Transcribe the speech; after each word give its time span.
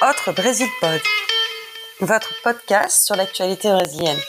Autre 0.00 0.30
Brésil 0.30 0.68
Pod, 0.80 1.00
votre 1.98 2.32
podcast 2.44 3.04
sur 3.04 3.16
l'actualité 3.16 3.68
brésilienne. 3.68 4.20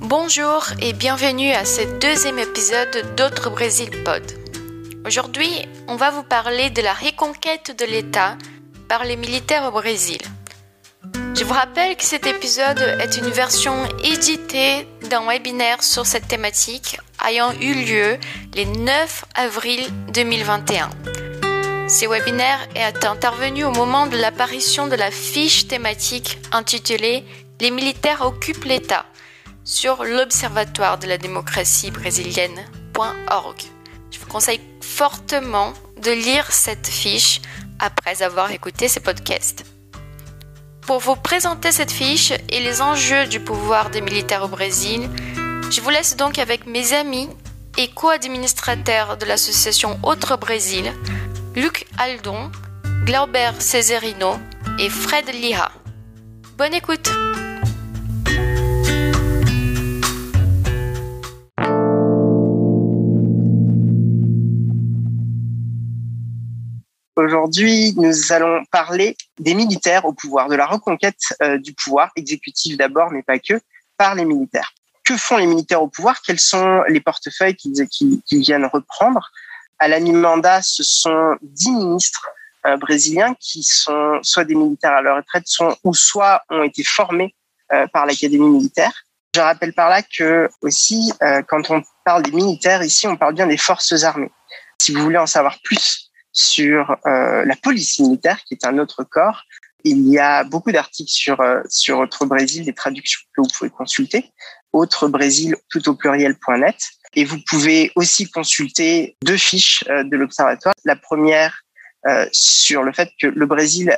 Bonjour 0.00 0.66
et 0.82 0.92
bienvenue 0.92 1.52
à 1.52 1.64
ce 1.64 1.80
deuxième 1.98 2.38
épisode 2.38 3.14
d'Autre 3.16 3.48
Brésil 3.48 3.88
Pod. 4.04 4.22
Aujourd'hui, 5.06 5.66
on 5.88 5.96
va 5.96 6.10
vous 6.10 6.24
parler 6.24 6.68
de 6.68 6.82
la 6.82 6.92
reconquête 6.92 7.74
de 7.74 7.86
l'État 7.86 8.36
par 8.86 9.04
les 9.04 9.16
militaires 9.16 9.64
au 9.64 9.70
Brésil. 9.70 10.20
Je 11.44 11.48
vous 11.50 11.56
rappelle 11.56 11.94
que 11.94 12.04
cet 12.04 12.26
épisode 12.26 12.80
est 13.02 13.18
une 13.18 13.28
version 13.28 13.84
éditée 14.02 14.88
d'un 15.10 15.26
webinaire 15.26 15.82
sur 15.82 16.06
cette 16.06 16.26
thématique 16.26 16.98
ayant 17.28 17.52
eu 17.60 17.74
lieu 17.74 18.18
le 18.56 18.64
9 18.64 19.26
avril 19.34 19.86
2021. 20.14 20.88
Ce 21.86 22.08
webinaire 22.08 22.66
est 22.74 23.04
intervenu 23.04 23.64
au 23.64 23.72
moment 23.72 24.06
de 24.06 24.16
l'apparition 24.16 24.86
de 24.86 24.96
la 24.96 25.10
fiche 25.10 25.68
thématique 25.68 26.38
intitulée 26.50 27.26
Les 27.60 27.70
militaires 27.70 28.22
occupent 28.22 28.64
l'État 28.64 29.04
sur 29.64 30.02
l'Observatoire 30.02 30.96
de 30.96 31.08
la 31.08 31.18
démocratie 31.18 31.90
brésilienne.org. 31.90 33.62
Je 34.10 34.18
vous 34.18 34.26
conseille 34.28 34.62
fortement 34.80 35.74
de 36.00 36.10
lire 36.10 36.50
cette 36.52 36.86
fiche 36.86 37.42
après 37.80 38.22
avoir 38.22 38.50
écouté 38.50 38.88
ces 38.88 39.00
podcasts. 39.00 39.73
Pour 40.86 40.98
vous 40.98 41.16
présenter 41.16 41.72
cette 41.72 41.90
fiche 41.90 42.32
et 42.50 42.60
les 42.60 42.82
enjeux 42.82 43.26
du 43.26 43.40
pouvoir 43.40 43.88
des 43.88 44.02
militaires 44.02 44.44
au 44.44 44.48
Brésil, 44.48 45.08
je 45.70 45.80
vous 45.80 45.88
laisse 45.88 46.16
donc 46.16 46.38
avec 46.38 46.66
mes 46.66 46.92
amis 46.92 47.28
et 47.78 47.88
co-administrateurs 47.88 49.16
de 49.16 49.24
l'association 49.24 49.98
Autre 50.02 50.36
Brésil, 50.36 50.92
Luc 51.56 51.86
Aldon, 51.96 52.52
Glauber 53.04 53.52
Cesarino 53.60 54.38
et 54.78 54.90
Fred 54.90 55.26
Lira. 55.34 55.72
Bonne 56.58 56.74
écoute! 56.74 57.10
Aujourd'hui, 67.24 67.94
nous 67.96 68.32
allons 68.32 68.64
parler 68.70 69.16
des 69.38 69.54
militaires 69.54 70.04
au 70.04 70.12
pouvoir, 70.12 70.48
de 70.50 70.56
la 70.56 70.66
reconquête 70.66 71.22
euh, 71.42 71.56
du 71.56 71.72
pouvoir 71.72 72.10
exécutif 72.16 72.76
d'abord, 72.76 73.10
mais 73.12 73.22
pas 73.22 73.38
que, 73.38 73.58
par 73.96 74.14
les 74.14 74.26
militaires. 74.26 74.74
Que 75.06 75.16
font 75.16 75.38
les 75.38 75.46
militaires 75.46 75.82
au 75.82 75.88
pouvoir? 75.88 76.20
Quels 76.20 76.38
sont 76.38 76.82
les 76.86 77.00
portefeuilles 77.00 77.56
qu'ils 77.56 78.20
viennent 78.42 78.66
reprendre? 78.66 79.30
À 79.78 79.88
la 79.88 80.00
mi-mandat, 80.00 80.60
ce 80.60 80.82
sont 80.82 81.36
dix 81.40 81.70
ministres 81.70 82.28
euh, 82.66 82.76
brésiliens 82.76 83.34
qui 83.40 83.62
sont 83.62 84.18
soit 84.22 84.44
des 84.44 84.54
militaires 84.54 84.92
à 84.92 85.00
leur 85.00 85.16
retraite, 85.16 85.44
sont, 85.46 85.74
ou 85.82 85.94
soit 85.94 86.42
ont 86.50 86.62
été 86.62 86.84
formés 86.84 87.34
euh, 87.72 87.86
par 87.86 88.04
l'académie 88.04 88.50
militaire. 88.50 88.92
Je 89.34 89.40
rappelle 89.40 89.72
par 89.72 89.88
là 89.88 90.02
que 90.02 90.50
aussi, 90.60 91.10
quand 91.48 91.70
on 91.70 91.82
parle 92.04 92.22
des 92.22 92.30
militaires, 92.30 92.82
ici, 92.82 93.08
on 93.08 93.16
parle 93.16 93.34
bien 93.34 93.48
des 93.48 93.56
forces 93.56 94.04
armées. 94.04 94.30
Si 94.78 94.92
vous 94.92 95.02
voulez 95.02 95.18
en 95.18 95.26
savoir 95.26 95.56
plus 95.64 96.04
sur 96.34 96.96
euh, 97.06 97.44
la 97.44 97.56
police 97.56 98.00
militaire, 98.00 98.42
qui 98.44 98.54
est 98.54 98.66
un 98.66 98.78
autre 98.78 99.04
corps. 99.04 99.44
Il 99.84 100.08
y 100.08 100.18
a 100.18 100.44
beaucoup 100.44 100.72
d'articles 100.72 101.10
sur 101.10 101.40
euh, 101.40 101.62
sur 101.68 101.98
Autre 101.98 102.26
Brésil, 102.26 102.64
des 102.64 102.74
traductions 102.74 103.20
que 103.34 103.40
vous 103.40 103.48
pouvez 103.56 103.70
consulter. 103.70 104.32
Autre 104.72 105.08
Brésil, 105.08 105.56
tout 105.70 105.88
au 105.88 105.94
pluriel.net. 105.94 106.76
Et 107.16 107.24
vous 107.24 107.38
pouvez 107.48 107.92
aussi 107.94 108.28
consulter 108.28 109.16
deux 109.24 109.36
fiches 109.36 109.84
euh, 109.88 110.02
de 110.02 110.16
l'Observatoire. 110.16 110.74
La 110.84 110.96
première 110.96 111.60
sur 112.32 112.82
le 112.82 112.92
fait 112.92 113.08
que 113.18 113.26
le 113.26 113.46
Brésil 113.46 113.96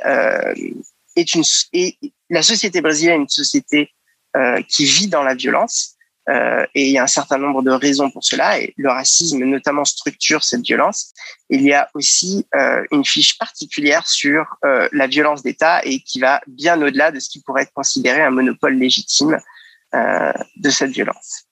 est 1.17 1.35
une 1.35 1.43
et 1.73 1.97
la 2.29 2.41
société 2.41 2.79
brésilienne 2.79 3.19
est 3.19 3.23
une 3.23 3.27
société 3.27 3.91
qui 4.69 4.85
vit 4.85 5.07
dans 5.07 5.23
la 5.23 5.35
violence 5.35 5.96
euh, 6.29 6.65
et 6.75 6.87
il 6.87 6.91
y 6.91 6.97
a 6.97 7.03
un 7.03 7.07
certain 7.07 7.37
nombre 7.37 7.61
de 7.61 7.71
raisons 7.71 8.09
pour 8.09 8.23
cela, 8.23 8.59
et 8.59 8.73
le 8.77 8.89
racisme 8.89 9.43
notamment 9.45 9.85
structure 9.85 10.43
cette 10.43 10.61
violence. 10.61 11.13
Il 11.49 11.61
y 11.61 11.73
a 11.73 11.89
aussi 11.93 12.45
euh, 12.55 12.83
une 12.91 13.05
fiche 13.05 13.37
particulière 13.37 14.05
sur 14.07 14.57
euh, 14.65 14.89
la 14.91 15.07
violence 15.07 15.41
d'État 15.43 15.81
et 15.85 15.99
qui 15.99 16.19
va 16.19 16.41
bien 16.47 16.81
au-delà 16.81 17.11
de 17.11 17.19
ce 17.19 17.29
qui 17.29 17.41
pourrait 17.41 17.63
être 17.63 17.73
considéré 17.73 18.21
un 18.21 18.31
monopole 18.31 18.73
légitime 18.73 19.39
de 19.93 20.69
cette 20.69 20.91
violence. 20.91 21.47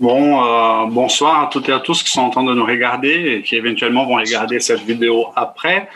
Bon, 0.00 0.44
euh, 0.44 0.86
bonsoir 0.86 1.42
à 1.42 1.46
toutes 1.48 1.68
et 1.68 1.72
à 1.72 1.80
tous 1.80 2.04
qui 2.04 2.10
sont 2.10 2.20
en 2.20 2.30
train 2.30 2.44
de 2.44 2.54
nous 2.54 2.64
regarder 2.64 3.38
et 3.38 3.42
qui 3.42 3.56
éventuellement 3.56 4.06
vont 4.06 4.14
regarder 4.14 4.60
cette 4.60 4.82
vidéo 4.82 5.26
après. 5.34 5.88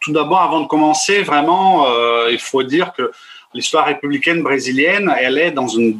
Tout 0.00 0.12
d'abord, 0.12 0.42
avant 0.42 0.60
de 0.60 0.66
commencer, 0.66 1.22
vraiment, 1.22 1.86
euh, 1.86 2.28
il 2.30 2.38
faut 2.38 2.62
dire 2.62 2.92
que 2.92 3.10
l'histoire 3.54 3.86
républicaine 3.86 4.42
brésilienne, 4.42 5.10
elle 5.18 5.38
est 5.38 5.50
dans 5.50 5.66
une 5.66 5.98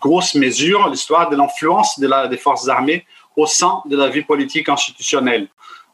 grosse 0.00 0.36
mesure 0.36 0.88
l'histoire 0.88 1.28
de 1.30 1.36
l'influence 1.36 1.98
de 1.98 2.28
des 2.28 2.36
forces 2.36 2.68
armées 2.68 3.04
au 3.36 3.46
sein 3.46 3.82
de 3.86 3.96
la 3.96 4.08
vie 4.08 4.22
politique 4.22 4.68
institutionnelle. 4.68 5.48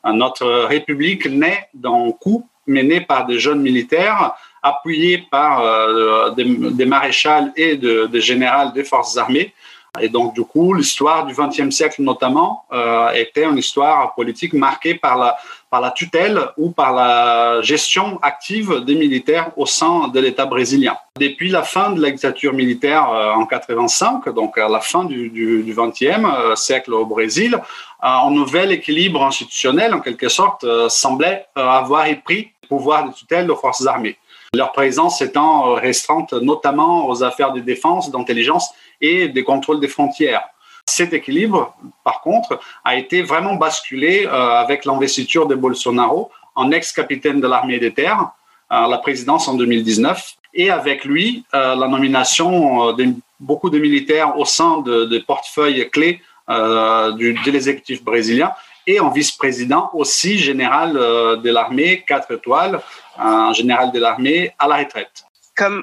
Notre 0.05 0.67
république 0.67 1.27
naît 1.27 1.69
d'un 1.73 2.13
coup 2.13 2.47
mené 2.67 3.01
par 3.01 3.25
des 3.25 3.39
jeunes 3.39 3.63
militaires 3.63 4.33
appuyés 4.63 5.25
par 5.31 5.61
euh, 5.61 6.31
des, 6.33 6.45
des, 6.45 6.85
maréchals 6.85 7.53
et 7.57 7.77
des 7.77 8.07
de 8.07 8.21
générales 8.21 8.75
des 8.75 8.85
forces 8.85 9.17
armées 9.17 9.55
et 9.99 10.09
donc, 10.09 10.35
du 10.35 10.45
coup, 10.45 10.73
l'histoire 10.73 11.27
du 11.27 11.35
XXe 11.35 11.75
siècle 11.75 12.03
notamment 12.03 12.65
euh, 12.73 13.11
était 13.11 13.45
une 13.45 13.59
histoire 13.59 14.15
politique 14.15 14.53
marquée 14.53 14.95
par 14.95 15.19
la, 15.19 15.37
par 15.69 15.81
la 15.81 15.91
tutelle 15.91 16.41
ou 16.57 16.71
par 16.71 16.95
la 16.95 17.61
gestion 17.63 18.21
active 18.23 18.85
des 18.85 18.95
militaires 18.95 19.51
au 19.57 19.67
sein 19.67 20.09
de 20.09 20.21
l'État 20.21 20.47
brésilien. 20.47 20.97
Depuis 21.19 21.51
la 21.51 21.65
fin 21.65 21.91
de 21.91 22.01
la 22.01 22.11
dictature 22.11 22.53
militaire 22.53 23.11
euh, 23.11 23.33
en 23.33 23.47
85, 23.47 24.29
donc 24.33 24.59
à 24.59 24.69
la 24.69 24.81
fin 24.81 25.05
du, 25.05 25.29
du, 25.29 25.75
euh, 25.77 26.55
siècle 26.55 26.95
au 26.95 27.05
Brésil, 27.05 27.59
un 28.01 28.31
nouvel 28.31 28.71
équilibre 28.71 29.25
institutionnel, 29.25 29.93
en 29.93 30.01
quelque 30.01 30.29
sorte, 30.29 30.65
semblait 30.89 31.47
avoir 31.55 32.07
pris 32.25 32.53
le 32.63 32.69
pouvoir 32.69 33.09
de 33.09 33.13
tutelle 33.13 33.51
aux 33.51 33.57
forces 33.57 33.87
armées. 33.87 34.17
Leur 34.55 34.73
présence 34.73 35.21
étant 35.21 35.75
restreinte 35.75 36.33
notamment 36.33 37.09
aux 37.09 37.23
affaires 37.23 37.53
de 37.53 37.61
défense, 37.61 38.11
d'intelligence 38.11 38.73
et 39.01 39.29
des 39.29 39.45
contrôles 39.45 39.81
des 39.81 39.89
frontières. 39.89 40.43
Cet 40.87 41.13
équilibre, 41.13 41.75
par 42.05 42.21
contre, 42.21 42.59
a 42.85 42.97
été 42.97 43.23
vraiment 43.23 43.55
basculé 43.55 44.27
euh, 44.27 44.31
avec 44.31 44.85
l'investiture 44.85 45.47
de 45.47 45.55
Bolsonaro 45.55 46.31
en 46.55 46.71
ex-capitaine 46.73 47.41
de 47.41 47.47
l'armée 47.47 47.79
des 47.79 47.93
terres, 47.93 48.31
à 48.69 48.87
la 48.89 48.99
présidence 48.99 49.49
en 49.49 49.55
2019, 49.55 50.37
et 50.55 50.71
avec 50.71 51.05
lui 51.05 51.45
euh, 51.55 51.75
la 51.77 51.87
nomination 51.89 52.89
euh, 52.89 52.93
de 52.93 53.07
beaucoup 53.39 53.71
de 53.71 53.79
militaires 53.79 54.39
au 54.39 54.45
sein 54.45 54.81
de, 54.81 55.05
de 55.05 55.19
portefeuilles 55.19 55.89
clés 55.91 56.21
euh, 56.49 57.13
du, 57.13 57.33
de 57.33 57.51
l'exécutif 57.51 58.03
brésilien 58.03 58.53
et 58.87 58.99
en 58.99 59.11
vice-président 59.11 59.91
aussi 59.93 60.39
général 60.39 60.97
euh, 60.97 61.37
de 61.37 61.51
l'armée, 61.51 62.05
quatre 62.07 62.33
étoiles, 62.33 62.81
un 63.19 63.53
général 63.53 63.93
de 63.93 64.01
l'armée 64.01 64.53
à 64.59 64.67
la 64.67 64.79
retraite 64.79 65.25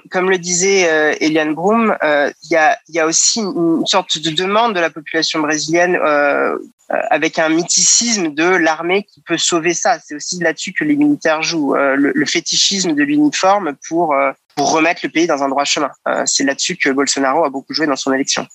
comme, 0.09 0.29
le 0.29 0.37
disait 0.37 0.89
euh, 0.89 1.15
Eliane 1.19 1.53
Broom, 1.53 1.95
euh, 2.03 2.31
il 2.43 2.73
y, 2.89 2.99
a, 2.99 3.05
aussi 3.05 3.39
une 3.39 3.85
sorte 3.85 4.17
de 4.17 4.31
demande 4.31 4.73
de 4.73 4.79
la 4.79 4.89
population 4.89 5.39
brésilienne 5.39 5.95
euh, 5.95 6.57
avec 6.89 7.37
un 7.37 7.49
mythicisme 7.49 8.33
de 8.33 8.43
l'armée 8.43 9.03
qui 9.03 9.21
peut 9.21 9.37
sauver 9.37 9.73
ça. 9.73 9.99
C'est 9.99 10.15
aussi 10.15 10.39
là-dessus 10.39 10.73
que 10.73 10.83
les 10.83 10.95
militaires 10.95 11.43
jouent, 11.43 11.75
le, 11.75 12.25
fétichisme 12.25 12.93
de 12.93 13.03
l'uniforme 13.03 13.75
pour, 13.87 14.15
remettre 14.57 15.01
le 15.03 15.09
pays 15.09 15.27
dans 15.27 15.43
un 15.43 15.49
droit 15.49 15.65
chemin. 15.65 15.91
C'est 16.25 16.43
là-dessus 16.43 16.77
que 16.77 16.89
Bolsonaro 16.89 17.45
a 17.45 17.49
beaucoup 17.49 17.73
joué 17.73 17.85
dans 17.85 17.95
son 17.95 18.11
élection. 18.13 18.47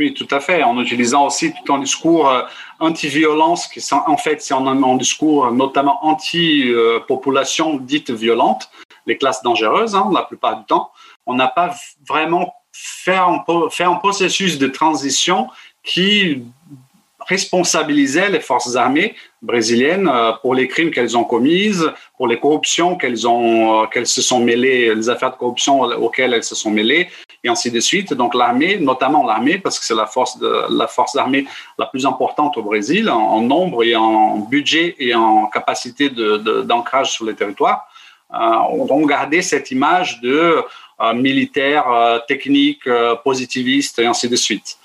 Oui, 0.00 0.14
tout 0.14 0.26
à 0.30 0.40
fait, 0.40 0.62
en 0.62 0.80
utilisant 0.80 1.26
aussi 1.26 1.52
tout 1.52 1.74
un 1.74 1.78
discours 1.80 2.32
anti-violence, 2.80 3.66
qui 3.66 3.84
en 3.92 4.16
fait 4.16 4.40
c'est 4.40 4.54
un, 4.54 4.96
discours 4.96 5.52
notamment 5.52 5.98
anti-population 6.06 7.76
dite 7.76 8.10
violente, 8.10 8.70
les 9.06 9.16
classes 9.16 9.42
dangereuses, 9.42 9.94
hein, 9.94 10.10
la 10.12 10.22
plupart 10.22 10.58
du 10.58 10.64
temps. 10.64 10.90
On 11.26 11.34
n'a 11.34 11.48
pas 11.48 11.74
vraiment 12.06 12.54
fait 12.72 13.14
un, 13.14 13.94
processus 13.94 14.58
de 14.58 14.66
transition 14.66 15.48
qui 15.82 16.42
responsabilisait 17.26 18.28
les 18.28 18.40
forces 18.40 18.76
armées 18.76 19.14
brésiliennes 19.40 20.08
euh, 20.12 20.32
pour 20.42 20.54
les 20.54 20.68
crimes 20.68 20.90
qu'elles 20.90 21.16
ont 21.16 21.24
commises, 21.24 21.90
pour 22.18 22.26
les 22.26 22.38
corruptions 22.38 22.98
euh, 23.02 23.86
qu'elles 23.86 24.06
se 24.06 24.20
sont 24.20 24.40
mêlées, 24.40 24.94
les 24.94 25.08
affaires 25.08 25.30
de 25.30 25.36
corruption 25.36 25.80
auxquelles 25.82 26.34
elles 26.34 26.44
se 26.44 26.54
sont 26.54 26.70
mêlées. 26.70 27.08
et 27.42 27.48
ainsi 27.48 27.70
de 27.70 27.80
suite. 27.80 28.12
Donc 28.12 28.34
l'armée, 28.34 28.76
notamment 28.76 29.24
l'armée, 29.24 29.58
parce 29.58 29.78
que 29.78 29.84
c'est 29.86 29.94
la 29.94 30.06
force 30.06 30.38
de 30.38 30.66
la 30.70 30.86
force 30.86 31.14
d'armée 31.14 31.46
la 31.78 31.86
plus 31.86 32.04
importante 32.04 32.56
au 32.58 32.62
Brésil 32.62 33.08
en, 33.08 33.40
nombre 33.40 33.84
et 33.84 33.94
en 33.94 34.38
budget 34.38 34.96
et 34.98 35.14
en 35.14 35.46
capacité 35.46 36.10
d'ancrage 36.10 37.12
sur 37.12 37.24
les 37.24 37.34
territoires, 37.34 37.86
euh, 38.34 38.84
ont 38.90 39.06
gardé 39.06 39.42
cette 39.42 39.70
image 39.70 40.20
de 40.20 40.62
euh, 41.00 41.14
militaire, 41.14 41.88
euh, 41.88 42.18
technique, 42.26 42.88
positiviste 43.22 43.98
et 44.00 44.06
ainsi 44.06 44.28
de 44.28 44.36
suite 44.36 44.78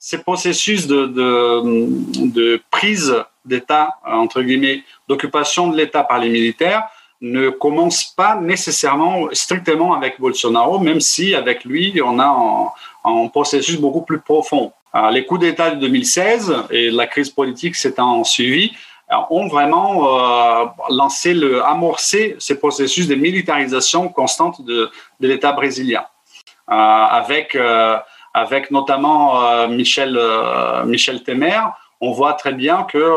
ces 0.00 0.18
processus 0.18 0.86
de, 0.86 2.62
prise 2.70 3.14
d'État, 3.44 3.90
entre 4.06 4.40
guillemets, 4.40 4.82
d'occupation 5.06 5.68
de 5.68 5.76
l'État 5.76 6.02
par 6.02 6.18
les 6.18 6.30
militaires, 6.30 6.84
ne 7.20 7.50
commence 7.50 8.04
pas 8.16 8.36
nécessairement 8.36 9.28
strictement 9.32 9.92
avec 9.92 10.18
Bolsonaro, 10.18 10.78
même 10.78 11.00
si 11.00 11.34
avec 11.34 11.66
lui, 11.66 12.00
on 12.02 12.18
a 12.20 12.72
un, 13.04 13.26
processus 13.26 13.76
beaucoup 13.76 14.00
plus 14.00 14.20
profond. 14.20 14.72
les 15.12 15.26
coups 15.26 15.40
d'État 15.40 15.72
de 15.72 15.80
2016 15.80 16.54
et 16.70 16.90
la 16.90 17.06
crise 17.06 17.28
politique 17.28 17.76
s'étant 17.76 18.24
suivi 18.24 18.72
ont 19.30 19.48
vraiment 19.48 20.62
euh, 20.62 20.66
lancé, 20.90 21.34
le, 21.34 21.64
amorcé 21.64 22.36
ce 22.38 22.54
processus 22.54 23.08
de 23.08 23.14
militarisation 23.14 24.08
constante 24.08 24.62
de, 24.62 24.90
de 25.20 25.28
l'État 25.28 25.52
brésilien, 25.52 26.04
euh, 26.70 26.74
avec, 26.74 27.54
euh, 27.54 27.96
avec 28.34 28.70
notamment 28.70 29.66
Michel, 29.68 30.18
Michel 30.84 31.22
Temer. 31.22 31.60
On 32.00 32.12
voit 32.12 32.34
très 32.34 32.52
bien 32.52 32.84
que 32.84 33.16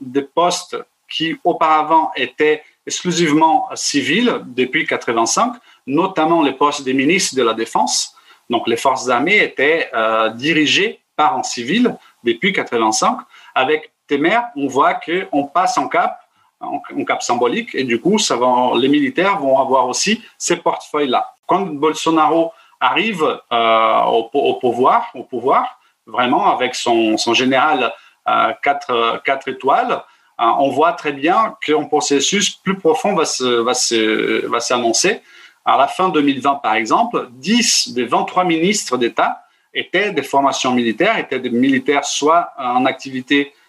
des 0.00 0.22
postes 0.22 0.76
qui 1.08 1.36
auparavant 1.44 2.10
étaient 2.16 2.62
exclusivement 2.86 3.68
civils 3.74 4.40
depuis 4.46 4.86
85, 4.86 5.54
notamment 5.86 6.42
les 6.42 6.52
postes 6.52 6.84
des 6.84 6.94
ministres 6.94 7.36
de 7.36 7.42
la 7.42 7.54
Défense. 7.54 8.14
Donc 8.50 8.68
les 8.68 8.76
forces 8.76 9.08
armées 9.08 9.42
étaient 9.42 9.90
euh, 9.94 10.30
dirigées 10.30 11.00
par 11.16 11.36
un 11.36 11.42
civil 11.42 11.96
depuis 12.22 12.52
85. 12.52 13.18
Avec 13.54 13.92
Temer, 14.08 14.38
on 14.56 14.66
voit 14.66 14.94
qu'on 14.94 15.44
passe 15.44 15.78
en 15.78 15.88
cap, 15.88 16.20
en, 16.60 16.80
cap 17.04 17.22
symbolique, 17.22 17.74
et 17.74 17.84
du 17.84 18.00
coup, 18.00 18.16
va, 18.30 18.72
les 18.76 18.88
militaires 18.88 19.38
vont 19.38 19.58
avoir 19.58 19.88
aussi 19.88 20.22
ces 20.38 20.56
portefeuilles-là. 20.56 21.34
Quand 21.46 21.66
Bolsonaro 21.66 22.52
arrive 22.80 23.40
euh, 23.52 24.02
au, 24.04 24.54
pouvoir, 24.54 25.10
au 25.14 25.22
pouvoir, 25.22 25.78
vraiment 26.06 26.52
avec 26.54 26.74
son, 26.74 27.16
général 27.34 27.92
euh, 28.28 28.52
4, 28.62 29.22
4 29.24 29.48
étoiles, 29.48 30.02
euh, 30.40 30.44
on 30.58 30.70
voit 30.70 30.92
très 30.92 31.12
bien 31.12 31.56
qu'un 31.64 31.84
processus 31.84 32.50
plus 32.50 32.76
profond 32.76 33.14
va 33.14 33.24
s'annoncer. 33.24 35.12
Va 35.12 35.20
à 35.66 35.78
la 35.78 35.88
fin 35.88 36.10
2020, 36.10 36.56
par 36.56 36.74
exemple, 36.74 37.28
10 37.32 37.94
des 37.94 38.04
23 38.04 38.44
ministres 38.44 38.98
d'État 38.98 39.40
étaient 39.72 40.12
des 40.12 40.22
formations 40.22 40.72
militaires, 40.72 41.18
étaient 41.18 41.38
des 41.38 41.50
militaires 41.50 42.04
soit 42.04 42.50
en 42.58 42.84
activité, 42.84 43.52
euh, 43.52 43.63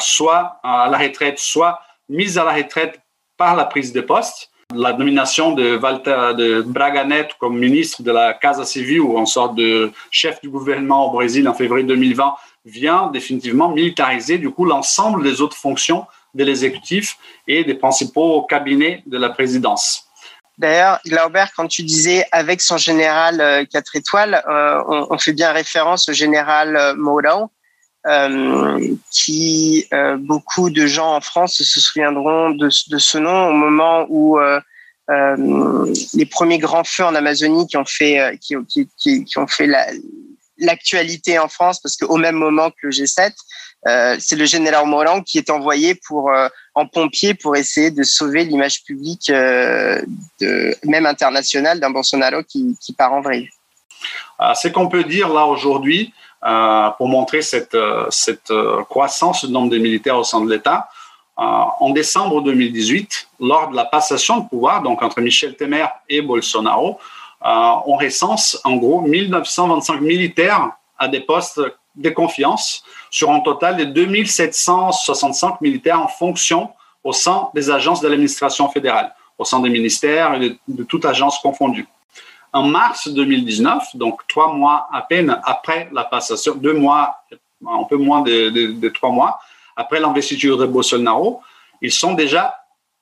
soit 0.00 0.60
à 0.62 0.88
la 0.90 0.98
retraite, 0.98 1.38
soit 1.38 1.80
mis 2.08 2.38
à 2.38 2.44
la 2.44 2.52
retraite 2.52 3.00
par 3.36 3.56
la 3.56 3.64
prise 3.64 3.92
de 3.92 4.00
poste. 4.00 4.50
La 4.74 4.94
nomination 4.94 5.52
de, 5.52 5.76
Walter, 5.76 6.32
de 6.36 6.62
Braganet 6.62 7.28
comme 7.38 7.58
ministre 7.58 8.02
de 8.02 8.10
la 8.10 8.32
Casa 8.32 8.64
Civil, 8.64 9.00
ou 9.00 9.18
en 9.18 9.26
sorte 9.26 9.54
de 9.54 9.92
chef 10.10 10.40
du 10.40 10.48
gouvernement 10.48 11.08
au 11.08 11.10
Brésil 11.12 11.46
en 11.46 11.54
février 11.54 11.84
2020, 11.84 12.34
vient 12.64 13.08
définitivement 13.08 13.68
militariser 13.68 14.38
du 14.38 14.50
coup 14.50 14.64
l'ensemble 14.64 15.24
des 15.24 15.40
autres 15.40 15.56
fonctions 15.56 16.06
de 16.34 16.44
l'exécutif 16.44 17.16
et 17.46 17.64
des 17.64 17.74
principaux 17.74 18.42
cabinets 18.42 19.02
de 19.06 19.18
la 19.18 19.30
présidence. 19.30 20.06
D'ailleurs, 20.58 21.00
Glauber, 21.04 21.46
quand 21.56 21.66
tu 21.66 21.82
disais 21.82 22.26
avec 22.30 22.60
son 22.60 22.76
général 22.76 23.66
4 23.70 23.74
euh, 23.74 23.98
étoiles, 23.98 24.42
euh, 24.48 25.06
on, 25.10 25.18
fait 25.18 25.32
bien 25.32 25.50
référence 25.50 26.08
au 26.08 26.12
général 26.12 26.76
euh, 26.76 26.94
Mourão, 26.94 27.50
qui 29.10 29.88
beaucoup 30.18 30.70
de 30.70 30.86
gens 30.86 31.14
en 31.14 31.20
France 31.20 31.54
se 31.54 31.80
souviendront 31.80 32.50
de, 32.50 32.68
ce 32.70 33.18
nom 33.18 33.48
au 33.48 33.52
moment 33.52 34.06
où 34.08 34.38
les 35.08 36.26
premiers 36.26 36.58
grands 36.58 36.84
feux 36.84 37.04
en 37.04 37.14
Amazonie 37.14 37.66
qui 37.66 37.76
ont 37.76 37.84
fait, 37.84 38.38
qui, 38.40 38.56
ont 39.36 39.46
fait 39.46 39.66
la, 39.66 39.86
l'actualité 40.58 41.38
en 41.38 41.48
France 41.48 41.80
parce 41.80 41.96
qu'au 41.96 42.16
même 42.16 42.36
moment 42.36 42.70
que 42.70 42.86
le 42.86 42.90
G7, 42.90 43.32
euh, 43.88 44.16
c'est 44.20 44.36
le 44.36 44.44
général 44.44 44.86
Morand 44.86 45.22
qui 45.22 45.38
est 45.38 45.50
envoyé 45.50 45.96
pour 46.06 46.30
euh, 46.30 46.48
en 46.74 46.86
pompier 46.86 47.34
pour 47.34 47.56
essayer 47.56 47.90
de 47.90 48.04
sauver 48.04 48.44
l'image 48.44 48.84
publique, 48.84 49.28
euh, 49.30 50.00
même 50.84 51.06
internationale, 51.06 51.80
d'un 51.80 51.90
Bolsonaro 51.90 52.42
qui, 52.44 52.76
part 52.96 53.12
en 53.12 53.20
vrille. 53.20 53.48
C'est 54.54 54.72
qu'on 54.72 54.88
peut 54.88 55.04
dire 55.04 55.28
là 55.28 55.46
aujourd'hui, 55.46 56.12
pour 56.98 57.08
montrer 57.08 57.40
cette, 57.42 57.76
cette 58.10 58.52
croissance 58.88 59.44
du 59.44 59.52
nombre 59.52 59.70
de 59.70 59.78
militaires 59.78 60.18
au 60.18 60.24
sein 60.24 60.40
de 60.40 60.50
l'État, 60.50 60.88
en 61.36 61.90
décembre 61.90 62.42
2018, 62.42 63.28
lors 63.40 63.70
de 63.70 63.76
la 63.76 63.84
passation 63.84 64.40
de 64.40 64.48
pouvoir, 64.48 64.82
donc 64.82 65.02
entre 65.02 65.20
Michel 65.20 65.56
Temer 65.56 65.86
et 66.08 66.20
Bolsonaro, 66.20 66.98
euh, 67.44 67.72
on 67.86 67.96
recense 67.96 68.60
en 68.64 68.76
gros 68.76 69.00
1925 69.00 70.00
militaires 70.00 70.70
à 70.98 71.08
des 71.08 71.20
postes 71.20 71.60
de 71.96 72.10
confiance 72.10 72.84
sur 73.10 73.30
un 73.30 73.40
total 73.40 73.76
de 73.76 73.84
2765 73.84 75.60
militaires 75.60 76.00
en 76.00 76.08
fonction 76.08 76.70
au 77.02 77.12
sein 77.12 77.48
des 77.54 77.70
agences 77.70 78.00
de 78.00 78.08
l'administration 78.08 78.68
fédérale, 78.68 79.12
au 79.38 79.44
sein 79.44 79.58
des 79.60 79.70
ministères 79.70 80.40
et 80.40 80.56
de, 80.68 80.84
toutes 80.84 81.04
agences 81.04 81.38
confondues. 81.40 81.86
En 82.52 82.64
mars 82.64 83.08
2019, 83.08 83.96
donc 83.96 84.26
trois 84.28 84.52
mois 84.52 84.88
à 84.92 85.02
peine 85.02 85.40
après 85.44 85.88
la 85.92 86.04
passation, 86.04 86.54
deux 86.54 86.74
mois, 86.74 87.16
un 87.66 87.84
peu 87.84 87.96
moins 87.96 88.20
de 88.22 88.88
trois 88.88 89.10
mois 89.10 89.38
après 89.76 90.00
l'investiture 90.00 90.58
de 90.58 90.66
Bolsonaro, 90.66 91.40
ils 91.80 91.92
sont 91.92 92.14
déjà 92.14 92.54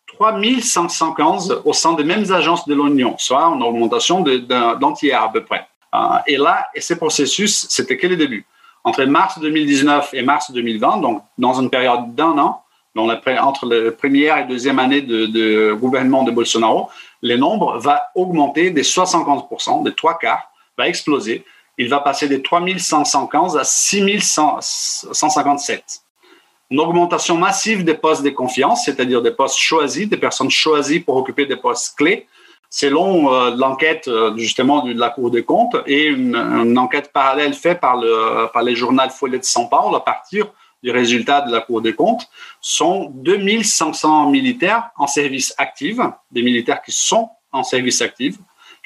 3515 0.07 1.63
au 1.65 1.73
sein 1.73 1.95
des 1.95 2.05
mêmes 2.05 2.31
agences 2.33 2.67
de 2.67 2.75
l'Union, 2.75 3.17
soit 3.19 3.47
en 3.47 3.61
augmentation 3.61 4.21
d'un 4.21 4.93
tiers 4.93 5.23
à 5.23 5.33
peu 5.33 5.45
près. 5.45 5.67
Euh, 5.95 5.99
et 6.27 6.37
là, 6.37 6.67
et 6.75 6.81
ces 6.81 6.97
processus, 6.97 7.67
c'était 7.69 7.97
que 7.97 8.07
le 8.07 8.17
début. 8.17 8.45
Entre 8.85 9.05
mars 9.05 9.39
2019 9.39 10.15
et 10.15 10.23
mars 10.23 10.51
2020, 10.51 10.99
donc 10.99 11.23
dans 11.37 11.61
une 11.61 11.69
période 11.69 12.15
d'un 12.15 12.39
an, 12.39 12.63
entre 12.97 13.67
la 13.67 13.93
première 13.93 14.39
et 14.39 14.45
deuxième 14.45 14.79
année 14.79 15.01
de, 15.01 15.73
gouvernement 15.75 16.25
de 16.25 16.31
Bolsonaro, 16.31 16.89
le 17.23 17.37
nombre 17.37 17.79
va 17.79 18.11
augmenter 18.15 18.71
des 18.71 18.83
75%, 18.83 19.85
des 19.85 19.95
trois 19.95 20.19
quarts, 20.19 20.51
va 20.77 20.89
exploser. 20.89 21.45
Il 21.79 21.89
va 21.89 22.01
passer 22.01 22.29
des 22.29 22.43
3515 22.43 23.57
à 23.57 23.65
6157 23.65 26.03
une 26.71 26.81
augmentation 26.81 27.37
massive 27.37 27.85
des 27.85 27.95
postes 27.95 28.23
de 28.23 28.31
confiance, 28.31 28.85
c'est-à-dire 28.85 29.23
des 29.23 29.33
postes 29.33 29.59
choisis, 29.59 30.09
des 30.09 30.17
personnes 30.17 30.51
choisies 30.51 31.01
pour 31.01 31.17
occuper 31.17 31.47
des 31.47 31.57
postes 31.57 31.97
clés, 31.97 32.27
selon 32.69 33.35
euh, 33.35 33.51
l'enquête 33.57 34.07
euh, 34.07 34.37
justement 34.37 34.85
de 34.85 34.93
la 34.93 35.11
Cour 35.11 35.33
des 35.33 35.43
comptes 35.43 35.77
et 35.87 36.07
une, 36.07 36.79
enquête 36.79 37.13
parallèle 37.13 37.55
faite 37.55 37.81
par 37.81 37.97
le, 37.97 38.47
par 38.53 38.63
le 38.63 38.75
journal 38.75 39.11
Follet 39.11 39.39
de 39.39 39.45
São 39.45 39.69
Paulo 39.69 39.97
à 39.97 40.05
partir 40.05 40.47
du 40.83 40.91
résultat 40.91 41.43
de 41.43 41.53
la 41.53 41.61
Cour 41.61 41.83
des 41.83 41.95
comptes, 41.95 42.29
sont 42.61 43.11
2500 43.15 44.31
militaires 44.31 44.91
en 44.97 45.07
service 45.07 45.55
actif, 45.59 45.99
des 46.31 46.43
militaires 46.43 46.83
qui 46.83 46.93
sont 46.93 47.31
en 47.53 47.63
service 47.63 48.01
actif, 48.01 48.37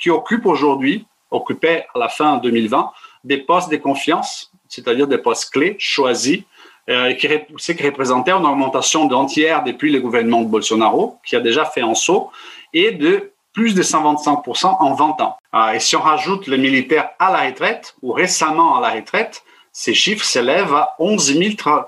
qui 0.00 0.10
occupent 0.10 0.46
aujourd'hui, 0.46 1.06
occupaient 1.30 1.86
à 1.94 1.98
la 1.98 2.08
fin 2.08 2.38
2020, 2.38 2.90
des 3.24 3.38
postes 3.38 3.70
de 3.70 3.76
confiance, 3.76 4.52
c'est-à-dire 4.68 5.06
des 5.06 5.18
postes 5.18 5.50
clés 5.50 5.76
choisis 5.78 6.42
euh, 6.90 7.14
qui, 7.14 7.28
qui 7.28 7.82
représentait 7.82 8.32
une 8.32 8.44
augmentation 8.44 9.06
d'entière 9.06 9.64
depuis 9.64 9.90
le 9.90 10.00
gouvernement 10.00 10.42
de 10.42 10.48
Bolsonaro, 10.48 11.18
qui 11.24 11.36
a 11.36 11.40
déjà 11.40 11.64
fait 11.64 11.80
un 11.80 11.94
saut, 11.94 12.30
et 12.72 12.90
de 12.90 13.32
plus 13.54 13.74
de 13.74 13.82
125% 13.82 14.66
en 14.66 14.94
20 14.94 15.20
ans. 15.20 15.36
Euh, 15.54 15.72
et 15.72 15.80
si 15.80 15.96
on 15.96 16.00
rajoute 16.00 16.46
les 16.48 16.58
militaires 16.58 17.10
à 17.18 17.32
la 17.32 17.46
retraite, 17.48 17.94
ou 18.02 18.12
récemment 18.12 18.76
à 18.76 18.80
la 18.80 18.90
retraite, 18.90 19.43
ces 19.74 19.92
chiffres 19.92 20.24
s'élèvent 20.24 20.72
à 20.72 20.94
11 20.98 21.34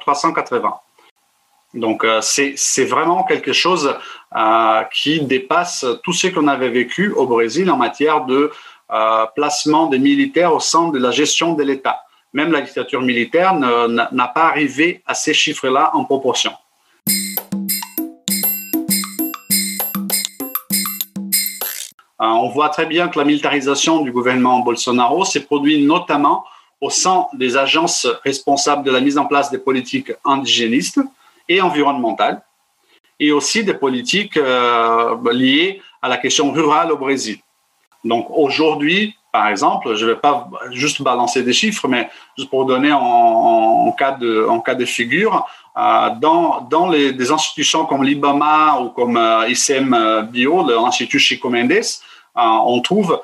380. 0.00 0.74
Donc 1.72 2.04
euh, 2.04 2.20
c'est 2.20 2.84
vraiment 2.84 3.24
quelque 3.24 3.52
chose 3.52 3.96
euh, 4.36 4.82
qui 4.92 5.20
dépasse 5.20 5.86
tout 6.02 6.12
ce 6.12 6.26
qu'on 6.26 6.48
avait 6.48 6.68
vécu 6.68 7.12
au 7.12 7.26
Brésil 7.26 7.70
en 7.70 7.76
matière 7.76 8.24
de 8.26 8.50
euh, 8.90 9.26
placement 9.34 9.86
des 9.86 9.98
militaires 9.98 10.52
au 10.52 10.60
sein 10.60 10.88
de 10.88 10.98
la 10.98 11.10
gestion 11.10 11.54
de 11.54 11.62
l'État 11.62 12.02
même 12.32 12.52
la 12.52 12.60
dictature 12.60 13.00
militaire 13.00 13.54
n'a 13.54 14.28
pas 14.28 14.44
arrivé 14.44 15.02
à 15.06 15.14
ces 15.14 15.32
chiffres-là 15.32 15.90
en 15.94 16.04
proportion. 16.04 16.52
Euh, 22.20 22.24
on 22.24 22.48
voit 22.48 22.70
très 22.70 22.86
bien 22.86 23.08
que 23.08 23.18
la 23.18 23.24
militarisation 23.24 24.00
du 24.00 24.10
gouvernement 24.10 24.60
Bolsonaro 24.60 25.24
s'est 25.24 25.44
produite 25.44 25.86
notamment 25.86 26.44
au 26.80 26.90
sein 26.90 27.26
des 27.33 27.56
agences 27.56 28.06
responsables 28.25 28.85
de 28.85 28.90
la 28.90 29.00
mise 29.00 29.18
en 29.18 29.26
place 29.26 29.50
des 29.50 29.59
politiques 29.59 30.12
indigénistes 30.25 31.00
et 31.49 31.61
environnementales, 31.61 32.42
et 33.18 33.33
aussi 33.33 33.64
des 33.64 33.75
politiques 33.75 34.37
euh, 34.37 35.16
liées 35.33 35.80
à 36.02 36.09
la 36.09 36.18
question 36.18 36.52
rurale 36.52 36.92
au 36.92 36.99
Brésil. 36.99 37.38
Donc 38.04 38.26
aujourd'hui, 38.30 39.16
par 39.33 39.49
exemple, 39.49 39.97
je 39.97 40.06
ne 40.06 40.12
vais 40.12 40.18
pas 40.18 40.49
juste 40.71 41.02
balancer 41.02 41.42
des 41.42 41.52
chiffres, 41.52 41.88
mais 41.88 42.09
juste 42.38 42.49
pour 42.49 42.64
donner 42.64 42.90
en, 42.92 43.92
cas, 43.92 44.12
de, 44.12 44.47
en 44.49 44.61
cas 44.61 44.75
de 44.75 44.87
figure, 44.87 45.47
euh, 45.76 46.09
dans, 46.18 46.66
dans 46.71 46.88
les, 46.88 47.12
des 47.12 47.30
institutions 47.30 47.85
comme 47.85 48.02
l'IBAMA 48.02 48.78
ou 48.80 48.88
comme 48.88 49.18
euh, 49.18 49.47
ICM 49.47 49.92
euh, 49.92 50.23
Bio, 50.23 50.66
l'Institut 50.66 51.18
Chico 51.18 51.50
Mendes, 51.50 51.85
on 52.35 52.80
trouve 52.80 53.21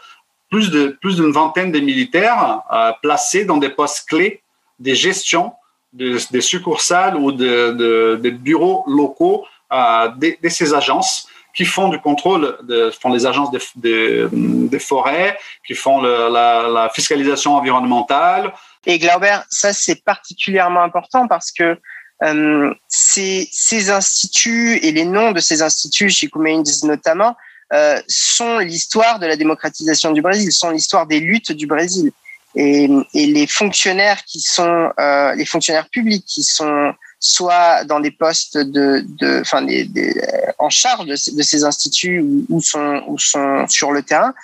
plus 0.52 0.70
de 0.70 0.82
plus 1.00 1.16
d'une 1.16 1.32
vingtaine 1.32 1.72
de 1.72 1.80
militaires 1.80 2.60
placés 3.02 3.44
dans 3.44 3.56
des 3.56 3.70
postes 3.70 4.06
clés 4.08 4.42
des 4.78 4.94
gestions 4.94 5.54
de, 5.94 6.18
des 6.30 6.42
succursales 6.42 7.16
ou 7.16 7.32
des 7.32 7.72
de, 7.82 8.20
de 8.22 8.30
bureaux 8.30 8.84
locaux 8.86 9.46
de, 9.70 10.36
de, 10.42 10.48
ces 10.50 10.74
agences 10.74 11.26
qui 11.54 11.64
font 11.64 11.88
du 11.88 11.98
contrôle, 11.98 12.56
de, 12.62 12.90
font 12.90 13.12
les 13.12 13.26
agences 13.26 13.50
des, 13.76 14.78
forêts, 14.78 15.38
qui 15.66 15.74
font 15.74 16.00
la, 16.02 16.90
fiscalisation 16.94 17.56
environnementale. 17.56 18.52
Et 18.86 18.98
Glauber, 18.98 19.38
ça 19.48 19.72
c'est 19.72 20.04
particulièrement 20.04 20.82
important 20.82 21.28
parce 21.28 21.50
que 21.50 21.78
euh, 22.24 22.74
ces, 22.88 23.48
ces, 23.50 23.90
instituts 23.90 24.78
et 24.82 24.92
les 24.92 25.04
noms 25.04 25.32
de 25.32 25.40
ces 25.40 25.62
instituts, 25.62 26.10
Chico 26.10 26.38
Mendes 26.38 26.68
notamment, 26.84 27.36
euh, 27.72 28.00
sont 28.08 28.58
l'histoire 28.58 29.18
de 29.18 29.26
la 29.26 29.36
démocratisation 29.36 30.12
du 30.12 30.22
Brésil, 30.22 30.52
sont 30.52 30.70
l'histoire 30.70 31.06
des 31.06 31.20
luttes 31.20 31.52
du 31.52 31.66
Brésil. 31.66 32.12
Et, 32.54 32.86
et 33.14 33.26
les 33.26 33.46
fonctionnaires 33.46 34.22
qui 34.24 34.40
sont, 34.40 34.90
euh, 35.00 35.34
les 35.34 35.46
fonctionnaires 35.46 35.88
publics 35.88 36.24
qui 36.26 36.42
sont 36.42 36.92
soit 37.18 37.84
dans 37.84 38.00
des 38.00 38.10
postes 38.10 38.58
de, 38.58 39.02
de 39.06 39.40
enfin, 39.40 39.62
des, 39.62 39.84
des, 39.84 40.12
en 40.58 40.68
charge 40.68 41.06
de, 41.06 41.12
de, 41.36 41.42
ces 41.42 41.64
instituts 41.64 42.20
ou, 42.20 42.44
ou, 42.50 42.60
sont, 42.60 43.02
ou 43.06 43.18
sont 43.18 43.66
sur 43.68 43.92
le 43.92 44.02
terrain, 44.02 44.34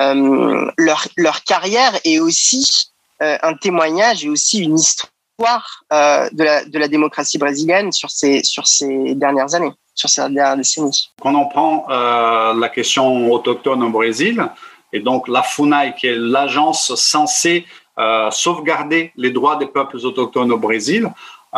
euh, 0.00 0.70
leur, 0.76 1.08
leur 1.16 1.42
carrière 1.42 1.98
est 2.04 2.20
aussi 2.20 2.92
euh, 3.22 3.36
un 3.42 3.54
témoignage 3.54 4.24
et 4.24 4.28
aussi 4.28 4.60
une 4.60 4.78
histoire 4.78 5.84
euh, 5.92 6.28
de, 6.32 6.44
la, 6.44 6.64
de 6.64 6.78
la 6.78 6.86
démocratie 6.86 7.38
brésilienne 7.38 7.90
sur 7.90 8.10
ces, 8.10 8.44
sur 8.44 8.66
ces 8.68 9.14
dernières 9.16 9.54
années, 9.54 9.72
sur. 10.06 10.90
Quand 11.20 11.34
on 11.34 11.46
prend 11.46 11.86
euh, 11.90 12.54
la 12.54 12.68
question 12.68 13.30
autochtone 13.32 13.82
au 13.82 13.90
Brésil, 13.90 14.46
et 14.92 15.00
donc 15.00 15.28
la 15.28 15.42
FUNAI, 15.42 15.94
qui 15.94 16.06
est 16.06 16.16
l'agence 16.16 16.94
censée 16.94 17.66
euh, 17.98 18.30
sauvegarder 18.30 19.12
les 19.16 19.30
droits 19.30 19.56
des 19.56 19.66
peuples 19.66 19.98
autochtones 20.04 20.52
au 20.52 20.58
Brésil, 20.58 21.10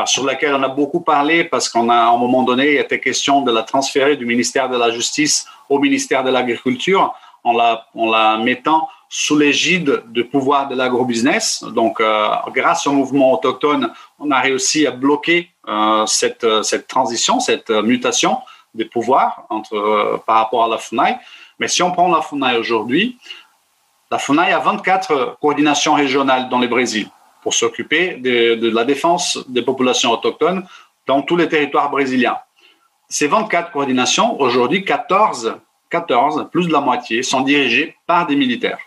sur 0.06 0.24
laquelle 0.24 0.54
on 0.54 0.62
a 0.62 0.68
beaucoup 0.68 1.00
parlé 1.00 1.42
parce 1.42 1.68
qu'on 1.68 1.88
a, 1.88 1.96
un 1.96 2.16
moment 2.16 2.44
donné, 2.44 2.74
il 2.74 2.78
était 2.78 3.00
question 3.00 3.42
de 3.42 3.50
la 3.50 3.64
transférer 3.64 4.16
du 4.16 4.24
ministère 4.24 4.70
de 4.70 4.78
la 4.78 4.92
Justice 4.92 5.46
au 5.68 5.80
ministère 5.80 6.22
de 6.22 6.30
l'Agriculture 6.30 7.12
en 7.44 7.52
la, 7.52 8.38
mettant 8.38 8.88
sous 9.08 9.36
l'égide 9.36 10.04
du 10.08 10.24
pouvoir 10.24 10.68
de 10.68 10.76
l'agrobusiness. 10.76 11.64
Donc, 11.64 12.00
euh, 12.00 12.28
grâce 12.54 12.86
au 12.86 12.92
mouvement 12.92 13.32
autochtone, 13.32 13.92
on 14.18 14.30
a 14.30 14.40
réussi 14.40 14.86
à 14.86 14.92
bloquer 14.92 15.50
euh, 15.68 16.06
cette, 16.06 16.46
cette 16.62 16.86
transition, 16.86 17.40
cette 17.40 17.70
mutation 17.70 18.38
des 18.74 18.84
pouvoirs 18.84 19.44
entre, 19.50 19.76
euh, 19.76 20.22
par 20.24 20.36
rapport 20.36 20.64
à 20.64 20.68
la 20.68 20.78
FUNAI. 20.78 21.18
Mais 21.58 21.68
si 21.68 21.82
on 21.82 21.90
prend 21.90 22.08
la 22.08 22.22
FUNAI 22.22 22.56
aujourd'hui, 22.58 23.18
la 24.10 24.18
FUNAI 24.18 24.52
a 24.52 24.58
24 24.58 25.38
coordinations 25.40 25.94
régionales 25.94 26.48
dans 26.48 26.58
le 26.58 26.68
Brésil 26.68 27.08
pour 27.42 27.54
s'occuper 27.54 28.14
de, 28.14 28.54
de, 28.54 28.70
la 28.70 28.84
défense 28.84 29.38
des 29.48 29.62
populations 29.62 30.10
autochtones 30.12 30.66
dans 31.06 31.22
tous 31.22 31.36
les 31.36 31.48
territoires 31.48 31.90
brésiliens. 31.90 32.38
Ces 33.08 33.26
24 33.26 33.72
coordinations, 33.72 34.40
aujourd'hui, 34.40 34.84
14, 34.84 35.56
14, 35.90 36.48
plus 36.50 36.68
de 36.68 36.72
la 36.72 36.80
moitié, 36.80 37.22
sont 37.22 37.40
dirigées 37.40 37.96
par 38.06 38.26
des 38.26 38.36
militaires. 38.36 38.78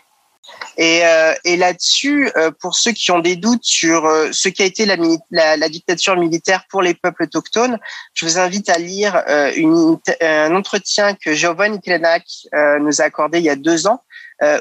Et, 0.76 1.04
euh, 1.04 1.34
là-dessus, 1.44 2.30
euh, 2.36 2.50
pour 2.50 2.74
ceux 2.74 2.92
qui 2.92 3.10
ont 3.10 3.20
des 3.20 3.36
doutes 3.36 3.64
sur 3.64 4.04
euh, 4.06 4.28
ce 4.32 4.48
qu'a 4.48 4.64
été 4.64 4.86
la, 4.86 5.68
dictature 5.68 6.16
militaire 6.16 6.64
pour 6.68 6.82
les 6.82 6.94
peuples 6.94 7.24
autochtones, 7.24 7.78
je 8.12 8.26
vous 8.26 8.38
invite 8.38 8.68
à 8.68 8.78
lire 8.78 9.22
un 9.26 10.54
entretien 10.54 11.14
que 11.14 11.32
Giovanni 11.32 11.80
Krenak 11.80 12.24
euh, 12.54 12.78
nous 12.80 13.00
a 13.00 13.04
accordé 13.04 13.38
il 13.38 13.44
y 13.44 13.50
a 13.50 13.56
deux 13.56 13.86
ans 13.86 14.02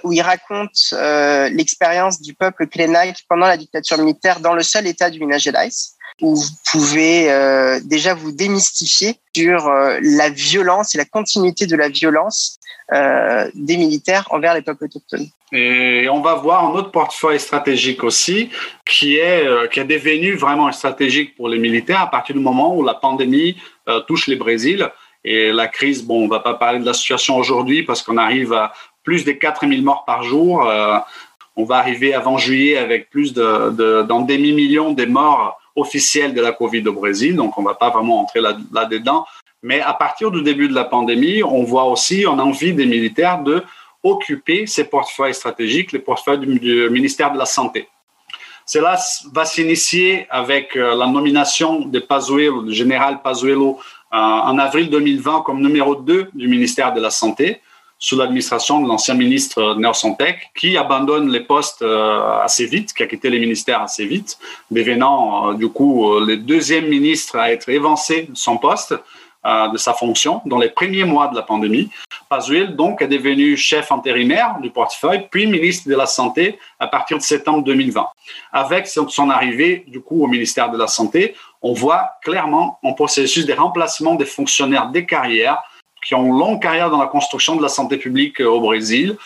où 0.04 0.14
il 0.14 0.22
raconte 0.22 0.94
l'expérience 1.52 2.22
du 2.22 2.34
peuple 2.34 2.68
Krenak 2.68 3.18
pendant 3.28 3.48
la 3.48 3.58
dictature 3.58 3.98
militaire 3.98 4.40
dans 4.40 4.54
le 4.54 4.64
seul 4.64 4.88
état 4.88 5.10
du 5.10 5.20
Minas 5.20 5.40
Gerais, 5.40 5.68
où 6.22 6.36
vous 6.36 6.50
pouvez 6.72 7.32
euh, 7.32 7.80
déjà 7.84 8.14
vous 8.14 8.32
démystifier 8.32 9.18
sur 9.36 9.68
euh, 9.68 10.00
la 10.02 10.30
violence 10.30 10.94
et 10.96 10.98
la 10.98 11.06
continuité 11.06 11.66
de 11.66 11.76
la 11.76 11.90
violence 11.90 12.60
euh, 12.94 13.50
des 13.56 13.78
militaires 13.78 14.28
envers 14.32 14.54
les 14.54 14.62
peuples 14.62 14.86
autochtones. 14.86 15.28
Et 15.52 16.08
on 16.10 16.22
va 16.22 16.36
voir 16.36 16.66
un 16.66 16.72
autre 16.72 16.92
portefeuille 16.92 17.40
stratégique 17.40 18.04
aussi, 18.04 18.50
qui 18.86 19.18
est, 19.18 19.46
qui 19.72 19.80
est 19.80 19.86
devenu 19.86 20.34
vraiment 20.34 20.72
stratégique 20.72 21.36
pour 21.36 21.48
les 21.48 21.60
militaires 21.60 22.02
à 22.02 22.10
partir 22.10 22.36
du 22.36 22.42
moment 22.42 22.76
où 22.76 22.84
la 22.84 22.96
pandémie 22.96 23.56
touche 24.08 24.26
les 24.26 24.36
Brésil. 24.36 24.90
Et 25.24 25.52
la 25.52 25.68
crise, 25.68 26.04
bon, 26.04 26.26
on 26.26 26.28
va 26.28 26.40
pas 26.40 26.56
parler 26.56 26.80
de 26.80 26.86
la 26.86 26.94
situation 26.94 27.38
aujourd'hui 27.38 27.84
parce 27.84 28.02
qu'on 28.02 28.18
arrive 28.18 28.52
à 28.52 28.74
plus 29.04 29.26
de 29.26 29.32
4000 29.32 29.84
morts 29.84 30.06
par 30.06 30.24
jour. 30.24 30.68
On 31.56 31.66
va 31.66 31.76
arriver 31.76 32.16
avant 32.16 32.40
juillet 32.40 32.78
avec 32.78 33.12
plus 33.12 33.32
de, 33.34 33.70
de 33.70 34.02
d'un 34.02 34.22
demi-million 34.22 34.92
des 34.92 35.06
morts 35.06 35.60
officielles 35.76 36.34
de 36.34 36.42
la 36.42 36.52
Covid 36.52 36.88
au 36.88 36.94
Brésil. 36.94 37.36
Donc, 37.36 37.58
on 37.58 37.64
va 37.64 37.74
pas 37.74 37.90
vraiment 37.90 38.22
entrer 38.22 38.42
là, 38.42 38.58
là-dedans. 38.72 39.26
Mais 39.62 39.80
à 39.80 39.94
partir 39.94 40.30
du 40.30 40.42
début 40.42 40.68
de 40.68 40.74
la 40.74 40.84
pandémie, 40.84 41.42
on 41.44 41.64
voit 41.64 41.86
aussi 41.86 42.26
une 42.26 42.42
envie 42.42 42.74
des 42.74 42.86
militaires 42.86 43.42
de 43.42 43.64
occuper 44.04 44.68
ces 44.68 44.84
portefeuilles 44.84 45.34
stratégiques, 45.34 45.94
les 45.94 46.00
portefeuilles 46.00 46.40
du, 46.40 46.90
ministère 46.90 47.32
de 47.32 47.38
la 47.38 47.46
Santé. 47.46 47.88
Cela 48.66 48.98
va 49.32 49.46
s'initier 49.46 50.28
avec 50.30 50.76
euh, 50.76 50.96
la 50.96 51.08
nomination 51.08 51.82
de 51.82 52.00
Pazuello, 52.00 52.70
général 52.70 53.22
Pazuello, 53.22 53.80
euh, 54.14 54.18
en 54.18 54.58
avril 54.58 54.90
2020 54.90 55.42
comme 55.42 55.62
numéro 55.62 55.96
2 55.96 56.30
du 56.34 56.48
ministère 56.48 56.94
de 56.94 57.02
la 57.02 57.10
Santé 57.10 57.62
sous 58.04 58.18
l'administration 58.18 58.82
de 58.82 58.88
l'ancien 58.90 59.14
ministre 59.14 59.76
Nelson 59.76 60.14
Peck, 60.16 60.52
qui 60.58 60.76
abandonne 60.76 61.32
les 61.32 61.40
postes 61.40 61.84
euh, 61.84 62.42
assez 62.42 62.66
vite, 62.66 62.94
qui 62.94 63.02
a 63.02 63.08
quitté 63.08 63.30
les 63.30 63.40
ministères 63.40 63.82
assez 63.82 64.06
vite, 64.06 64.38
devenant 64.70 65.52
euh, 65.52 65.54
du 65.54 65.70
coup 65.70 66.12
euh, 66.12 66.26
le 66.26 66.36
deuxième 66.36 66.90
ministre 66.90 67.38
à 67.38 67.54
être 67.54 67.70
évancé 67.70 68.24
de 68.30 68.36
son 68.36 68.58
poste, 68.58 68.94
de 69.74 69.78
sa 69.78 69.94
fonction, 69.94 70.42
dans 70.46 70.58
les 70.58 70.70
premiers 70.70 71.04
mois 71.04 71.28
de 71.28 71.36
la 71.36 71.42
pandémie. 71.42 71.90
Pazuel, 72.30 72.78
donc, 72.78 73.02
est 73.02 73.10
devenu 73.10 73.58
chef 73.58 73.92
intérimaire 73.92 74.56
du 74.62 74.70
portefeuille, 74.70 75.28
puis 75.30 75.48
ministre 75.48 75.90
de 75.90 75.96
la 75.96 76.06
Santé 76.06 76.58
à 76.80 76.88
partir 76.88 77.18
de 77.18 77.24
septembre 77.24 77.62
2020. 77.66 78.08
Avec 78.54 78.88
son 78.88 79.30
arrivée, 79.30 79.84
du 79.88 80.00
coup, 80.00 80.24
au 80.24 80.28
ministère 80.28 80.72
de 80.72 80.78
la 80.78 80.88
Santé, 80.88 81.36
on 81.62 81.74
voit 81.74 82.12
clairement 82.24 82.80
un 82.86 82.94
processus 82.94 83.46
de 83.46 83.52
remplacement 83.52 84.16
des 84.16 84.26
fonctionnaires 84.26 84.88
des 84.88 85.06
carrières 85.06 85.62
qui 86.04 86.16
ont 86.16 86.26
une 86.26 86.38
longue 86.38 86.62
carrière 86.62 86.90
dans 86.90 87.00
la 87.00 87.08
construction 87.08 87.56
de 87.56 87.62
la 87.62 87.70
santé 87.70 87.98
publique 87.98 88.40
au 88.40 88.60
Brésil. 88.60 89.18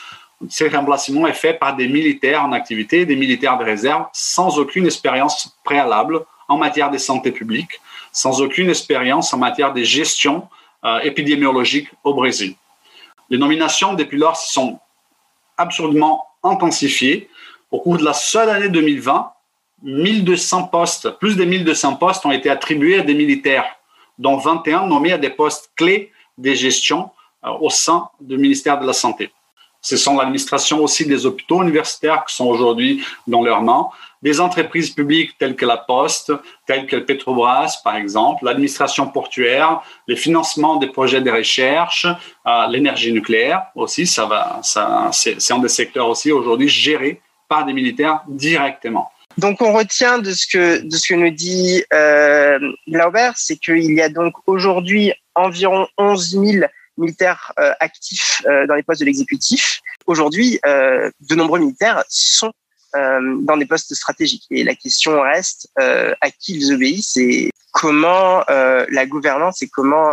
Ce 0.49 0.63
remplacement 0.63 1.25
est 1.27 1.33
fait 1.33 1.53
par 1.53 1.75
des 1.75 1.87
militaires 1.87 2.43
en 2.43 2.51
activité, 2.51 3.05
des 3.05 3.15
militaires 3.15 3.57
de 3.57 3.63
réserve, 3.63 4.05
sans 4.13 4.59
aucune 4.59 4.85
expérience 4.85 5.57
préalable 5.63 6.23
en 6.47 6.57
matière 6.57 6.91
de 6.91 6.97
santé 6.97 7.31
publique, 7.31 7.79
sans 8.11 8.41
aucune 8.41 8.69
expérience 8.69 9.33
en 9.33 9.37
matière 9.37 9.73
de 9.73 9.81
gestion 9.81 10.47
euh, 10.85 10.99
épidémiologique 10.99 11.89
au 12.03 12.13
Brésil. 12.13 12.55
Les 13.29 13.37
nominations 13.37 13.93
depuis 13.93 14.17
lors 14.17 14.37
se 14.37 14.53
sont 14.53 14.79
absurdement 15.57 16.27
intensifiées. 16.43 17.29
Au 17.71 17.79
cours 17.79 17.97
de 17.97 18.05
la 18.05 18.13
seule 18.13 18.49
année 18.49 18.69
2020, 18.69 19.31
1200 19.83 20.63
postes, 20.67 21.09
plus 21.19 21.35
de 21.35 21.43
1200 21.43 21.95
postes 21.95 22.25
ont 22.25 22.31
été 22.31 22.49
attribués 22.49 22.99
à 22.99 23.01
des 23.01 23.13
militaires, 23.13 23.65
dont 24.17 24.37
21 24.37 24.87
nommés 24.87 25.13
à 25.13 25.17
des 25.17 25.29
postes 25.29 25.71
clés 25.75 26.11
des 26.37 26.55
gestions 26.55 27.09
euh, 27.45 27.49
au 27.59 27.69
sein 27.69 28.09
du 28.19 28.37
ministère 28.37 28.79
de 28.79 28.85
la 28.85 28.93
Santé. 28.93 29.31
Ce 29.81 29.95
sont 29.95 30.17
l'administration 30.17 30.83
aussi 30.83 31.05
des 31.05 31.25
hôpitaux 31.25 31.61
universitaires 31.61 32.25
qui 32.25 32.35
sont 32.35 32.47
aujourd'hui 32.47 33.03
dans 33.27 33.43
leurs 33.43 33.61
mains, 33.61 33.87
des 34.21 34.39
entreprises 34.39 34.89
publiques 34.89 35.37
telles 35.37 35.55
que 35.55 35.65
la 35.65 35.77
Poste, 35.77 36.33
telles 36.65 36.87
que 36.87 36.95
Petrobras, 36.95 37.79
par 37.83 37.95
exemple, 37.95 38.43
l'administration 38.45 39.07
portuaire, 39.07 39.81
les 40.07 40.15
financements 40.15 40.77
des 40.77 40.87
projets 40.87 41.21
de 41.21 41.29
recherche, 41.31 42.05
euh, 42.05 42.67
l'énergie 42.67 43.13
nucléaire 43.13 43.67
aussi, 43.75 44.07
ça 44.07 44.25
va, 44.25 44.59
ça, 44.63 45.09
c'est 45.11 45.51
un 45.51 45.59
des 45.59 45.69
secteurs 45.69 46.09
aussi 46.09 46.31
aujourd'hui 46.31 46.67
gérés 46.67 47.21
par 47.47 47.65
des 47.65 47.73
militaires 47.73 48.21
directement. 48.27 49.11
Donc, 49.37 49.61
on 49.61 49.71
retient 49.71 50.17
de 50.17 50.31
ce 50.31 50.47
que, 50.47 50.81
de 50.81 50.95
ce 50.95 51.07
que 51.09 51.13
nous 51.13 51.29
dit 51.29 51.83
euh, 51.93 52.57
c'est 53.35 53.57
qu'il 53.57 53.93
y 53.93 54.01
a 54.01 54.09
donc 54.09 54.33
aujourd'hui 54.47 55.13
environ 55.37 55.87
11 55.97 56.31
000 56.31 56.65
militaires 56.97 57.53
euh, 57.59 57.73
actifs 57.79 58.41
euh, 58.45 58.65
dans 58.67 58.75
les 58.75 58.83
postes 58.83 59.01
de 59.01 59.05
l'exécutif. 59.05 59.81
Aujourd'hui, 60.07 60.59
euh, 60.65 61.09
de 61.21 61.35
nombreux 61.35 61.59
militaires 61.59 62.03
sont 62.09 62.51
dans 62.93 63.57
des 63.57 63.67
postes 63.67 63.93
stratégiques. 63.93 64.45
Et 64.49 64.63
la 64.63 64.73
question 64.73 65.21
reste 65.21 65.69
à 65.75 66.31
qui 66.31 66.55
ils 66.55 66.73
obéissent 66.73 67.15
et 67.17 67.51
comment 67.71 68.43
la 68.47 69.05
gouvernance 69.05 69.61
et 69.61 69.67
comment 69.67 70.09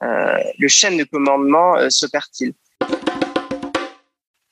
le 0.00 0.68
chaîne 0.68 0.96
de 0.96 1.04
commandement 1.04 1.76
s'opère-t-il? 1.88 2.54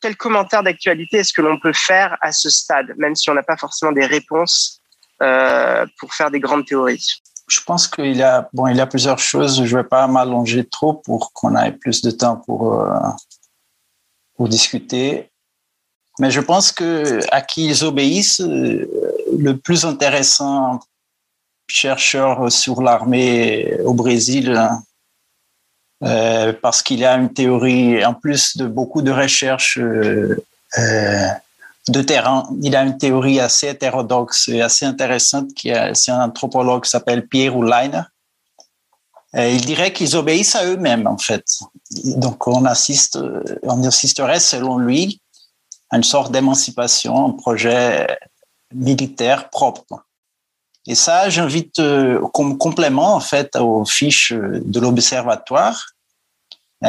quel 0.01 0.17
commentaire 0.17 0.63
d'actualité 0.63 1.17
est-ce 1.17 1.33
que 1.33 1.41
l'on 1.43 1.59
peut 1.59 1.73
faire 1.73 2.17
à 2.21 2.31
ce 2.31 2.51
stade, 2.51 2.93
même 2.99 3.17
si 3.17 3.31
on 3.31 3.35
n'a 3.35 3.43
pas 3.43 3.57
forcément 3.57 3.91
des 3.91 4.07
réponses 4.07 4.81
pour 5.19 6.15
faire 6.15 6.31
des 6.31 6.41
grandes 6.41 6.67
théories? 6.67 7.23
Je 7.47 7.61
pense 7.61 7.87
qu'il 7.87 8.17
y 8.17 8.23
a 8.23 8.49
bon, 8.53 8.67
il 8.69 8.77
y 8.77 8.81
a 8.81 8.87
plusieurs 8.87 9.19
choses. 9.19 9.65
Je 9.65 9.77
vais 9.77 9.85
pas 9.85 10.07
m'allonger 10.07 10.65
trop 10.65 10.95
pour 10.95 11.33
qu'on 11.33 11.57
ait 11.57 11.73
plus 11.73 12.03
de 12.03 12.11
temps 12.11 12.37
pour 12.37 12.81
euh, 12.81 12.99
pour 14.37 14.49
discuter. 14.49 15.31
Mais 16.21 16.31
je 16.31 16.41
pense 16.41 16.73
que 16.73 17.21
à 17.33 17.43
qui 17.43 17.67
ils 17.67 17.85
obéissent, 17.85 18.41
euh, 18.41 18.89
le 19.39 19.57
plus 19.57 19.85
intéressant 19.85 20.81
chercheur 21.67 22.53
sur 22.53 22.83
l'armée 22.83 23.79
au 23.85 23.95
Brésil, 23.95 24.55
hein, 24.55 24.83
euh, 26.03 26.53
parce 26.53 26.83
qu'il 26.83 27.05
a 27.05 27.17
une 27.17 27.33
théorie, 27.33 28.05
en 28.05 28.15
plus 28.15 28.57
de 28.57 28.67
beaucoup 28.67 29.03
de 29.03 29.11
recherches 29.11 29.79
de 31.89 32.01
terrain, 32.03 32.49
il 32.63 32.75
a 32.77 32.83
une 32.83 32.97
théorie 32.97 33.41
assez 33.41 33.69
hétérodoxe 33.69 34.49
et 34.49 34.63
assez 34.63 34.87
intéressante. 34.87 35.51
C'est 35.93 36.11
un 36.11 36.25
anthropologue 36.25 36.85
qui 36.85 36.91
s'appelle 36.91 37.29
Pierre 37.29 37.57
Ulainer. 37.57 38.03
Il 39.37 39.61
dirait 39.63 39.93
qu'ils 39.93 40.17
obéissent 40.17 40.55
à 40.55 40.65
eux-mêmes, 40.65 41.07
en 41.07 41.19
fait. 41.19 41.45
Donc, 42.17 42.47
on 42.47 42.65
assiste, 42.65 43.19
on 43.65 43.83
assisterait, 43.85 44.41
selon 44.41 44.79
lui, 44.79 45.21
à 45.91 45.97
une 45.97 46.05
sorte 46.05 46.33
d'émancipation, 46.33 47.27
un 47.27 47.33
projet 47.33 48.07
militaire 48.73 49.51
propre. 49.51 50.07
Et 50.87 50.95
ça, 50.95 51.29
j'invite 51.29 51.81
comme 52.33 52.59
complément, 52.59 53.15
en 53.15 53.21
fait, 53.21 53.57
aux 53.57 53.85
fiches 53.85 54.33
de 54.33 54.81
l'Observatoire, 54.81 55.94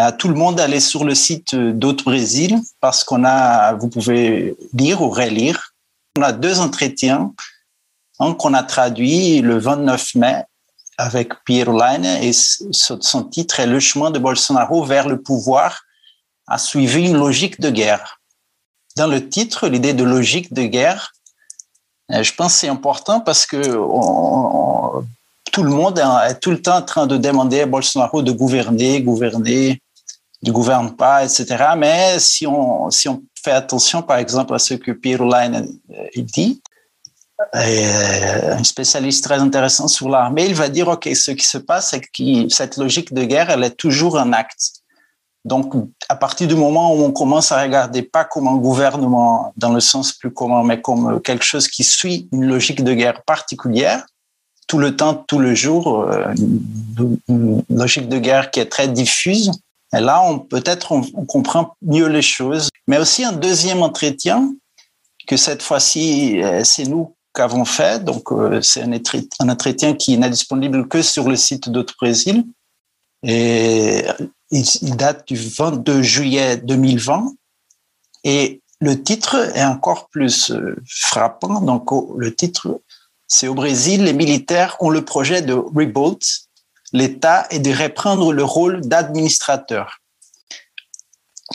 à 0.01 0.11
tout 0.11 0.27
le 0.27 0.35
monde 0.35 0.55
d'aller 0.55 0.81
sur 0.81 1.05
le 1.05 1.15
site 1.15 1.55
d'Autre 1.55 2.03
Brésil 2.03 2.59
parce 2.81 3.03
qu'on 3.03 3.23
a, 3.23 3.73
vous 3.73 3.87
pouvez 3.87 4.55
lire 4.73 5.01
ou 5.01 5.09
relire. 5.09 5.73
On 6.17 6.21
a 6.21 6.33
deux 6.33 6.59
entretiens, 6.59 7.33
un 8.19 8.33
qu'on 8.33 8.53
a 8.53 8.63
traduit 8.63 9.41
le 9.41 9.57
29 9.57 10.15
mai 10.15 10.43
avec 10.97 11.33
Pierre 11.45 11.71
Line 11.71 12.05
et 12.05 12.31
son 12.33 13.23
titre 13.23 13.59
est 13.59 13.67
Le 13.67 13.79
chemin 13.79 14.11
de 14.11 14.19
Bolsonaro 14.19 14.83
vers 14.83 15.07
le 15.07 15.21
pouvoir 15.21 15.83
a 16.47 16.57
suivi 16.57 17.07
une 17.07 17.17
logique 17.17 17.59
de 17.59 17.69
guerre. 17.69 18.19
Dans 18.97 19.07
le 19.07 19.29
titre, 19.29 19.67
l'idée 19.67 19.93
de 19.93 20.03
logique 20.03 20.53
de 20.53 20.63
guerre, 20.63 21.13
euh, 22.11 22.21
je 22.21 22.33
pense 22.33 22.53
c'est 22.53 22.69
important 22.69 23.19
parce 23.19 23.45
que 23.45 23.57
tout 25.51 25.63
le 25.63 25.69
monde 25.69 25.99
est 25.99 26.39
tout 26.39 26.51
le 26.51 26.61
temps 26.61 26.77
en 26.77 26.81
train 26.81 27.07
de 27.07 27.17
demander 27.17 27.61
à 27.61 27.65
Bolsonaro 27.65 28.21
de 28.21 28.31
gouverner, 28.31 29.01
gouverner, 29.01 29.81
ne 30.45 30.55
gouverne 30.55 30.95
pas, 30.95 31.23
etc. 31.23 31.45
Mais 31.77 32.19
si 32.19 32.45
on, 32.47 32.89
si 32.89 33.07
on 33.09 33.23
fait 33.43 33.51
attention, 33.51 34.01
par 34.01 34.17
exemple, 34.17 34.53
à 34.53 34.59
ce 34.59 34.73
que 34.73 34.91
Pierre 34.91 35.23
Line 35.23 35.67
euh, 35.91 36.07
dit, 36.15 36.61
euh, 37.55 38.55
un 38.55 38.63
spécialiste 38.63 39.23
très 39.23 39.39
intéressant 39.39 39.87
sur 39.87 40.09
l'armée, 40.09 40.45
il 40.45 40.55
va 40.55 40.69
dire, 40.69 40.87
OK, 40.87 41.09
ce 41.13 41.31
qui 41.31 41.45
se 41.45 41.57
passe, 41.57 41.89
c'est 41.89 41.99
que 41.99 42.49
cette 42.49 42.77
logique 42.77 43.13
de 43.13 43.23
guerre, 43.23 43.49
elle 43.49 43.63
est 43.63 43.75
toujours 43.75 44.17
un 44.17 44.33
acte. 44.33 44.71
Donc, 45.43 45.73
à 46.09 46.15
partir 46.15 46.47
du 46.47 46.55
moment 46.55 46.95
où 46.95 47.03
on 47.03 47.11
commence 47.11 47.51
à 47.51 47.61
regarder 47.61 48.01
pas 48.01 48.23
comme 48.23 48.47
un 48.47 48.55
gouvernement 48.55 49.53
dans 49.57 49.73
le 49.73 49.79
sens 49.79 50.11
plus 50.11 50.33
commun, 50.33 50.63
mais 50.63 50.81
comme 50.81 51.21
quelque 51.21 51.43
chose 51.43 51.67
qui 51.67 51.83
suit 51.83 52.27
une 52.31 52.45
logique 52.45 52.83
de 52.83 52.93
guerre 52.93 53.21
particulière, 53.23 54.05
tout 54.67 54.79
le 54.79 54.95
temps, 54.95 55.13
tout 55.13 55.37
le 55.37 55.53
jour, 55.53 56.01
euh, 56.01 56.33
une 57.27 57.63
logique 57.69 58.09
de 58.09 58.17
guerre 58.17 58.49
qui 58.49 58.59
est 58.59 58.65
très 58.65 58.87
diffuse, 58.87 59.51
et 59.95 60.01
là, 60.01 60.21
on 60.23 60.39
peut-être 60.39 60.91
on, 60.91 61.01
comprend 61.25 61.75
mieux 61.81 62.07
les 62.07 62.21
choses. 62.21 62.69
Mais 62.87 62.97
aussi 62.97 63.23
un 63.23 63.31
deuxième 63.31 63.81
entretien 63.81 64.53
que 65.27 65.37
cette 65.37 65.61
fois-ci, 65.61 66.41
euh, 66.43 66.63
c'est 66.63 66.83
nous 66.83 67.15
qu'avons 67.33 67.65
fait. 67.65 68.03
Donc, 68.03 68.31
euh, 68.31 68.61
c'est 68.61 68.83
un, 68.83 69.49
entretien 69.49 69.93
qui 69.93 70.17
n'est 70.17 70.29
disponible 70.29 70.87
que 70.87 71.01
sur 71.01 71.29
le 71.29 71.35
site 71.35 71.69
d'Autre 71.69 71.95
Brésil. 71.99 72.43
Et 73.23 74.05
il, 74.51 74.95
date 74.95 75.27
du 75.27 75.35
22 75.35 76.01
juillet 76.01 76.57
2020. 76.57 77.33
Et 78.23 78.61
le 78.81 79.01
titre 79.01 79.35
est 79.55 79.63
encore 79.63 80.09
plus 80.09 80.51
euh, 80.51 80.75
frappant. 80.87 81.61
Donc, 81.61 81.89
le 82.17 82.35
titre, 82.35 82.81
c'est 83.27 83.47
au 83.47 83.53
Brésil, 83.53 84.03
les 84.03 84.13
militaires 84.13 84.75
ont 84.79 84.89
le 84.89 85.03
projet 85.03 85.41
de 85.41 85.53
Rebuild, 85.53 86.19
l'État 86.95 87.45
est 87.49 87.59
de 87.59 87.71
reprendre 87.71 88.31
le 88.31 88.43
rôle 88.43 88.79
d'administrateur. 88.81 89.99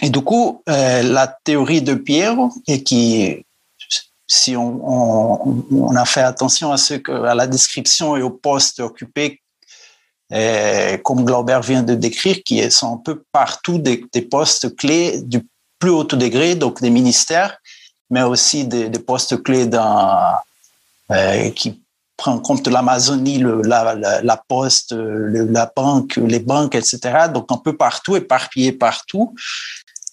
Et 0.02 0.10
du 0.10 0.20
coup, 0.20 0.62
euh, 0.68 1.02
la 1.02 1.26
théorie 1.26 1.82
de 1.82 1.94
Pierre, 1.94 2.36
et 2.66 2.82
qui, 2.82 3.44
si 4.28 4.54
on, 4.56 5.96
a 5.96 6.04
fait 6.04 6.20
attention 6.20 6.72
à, 6.72 6.76
ce 6.76 6.94
que, 6.94 7.12
à 7.12 7.34
la 7.34 7.46
description 7.46 8.16
et 8.16 8.22
au 8.22 8.30
poste 8.30 8.80
occupé, 8.80 9.40
euh, 10.32 10.98
comme 10.98 11.24
Glauber 11.24 11.60
vient 11.62 11.82
de 11.82 11.94
décrire, 11.94 12.42
qui 12.44 12.70
sont 12.70 12.94
un 12.94 12.98
peu 12.98 13.24
partout 13.32 13.78
des, 13.78 14.06
postes 14.30 14.76
clés 14.76 15.22
du 15.22 15.40
plus 15.78 15.90
haut 15.90 16.04
degré, 16.04 16.54
donc 16.54 16.82
des 16.82 16.90
ministères, 16.90 17.56
mais 18.10 18.22
aussi 18.22 18.66
des, 18.66 18.90
postes 18.90 19.42
clés 19.42 19.66
dans, 19.66 20.34
euh, 21.10 21.50
prend 22.20 22.32
en 22.32 22.38
compte 22.38 22.68
l'Amazonie, 22.68 23.42
la, 23.64 24.44
poste, 24.46 24.92
la 24.92 25.72
banque, 25.74 26.16
les 26.16 26.38
banques, 26.38 26.74
etc. 26.74 26.98
Donc 27.32 27.50
un 27.50 27.56
peu 27.56 27.74
partout, 27.76 28.14
éparpillé 28.14 28.72
partout. 28.72 29.34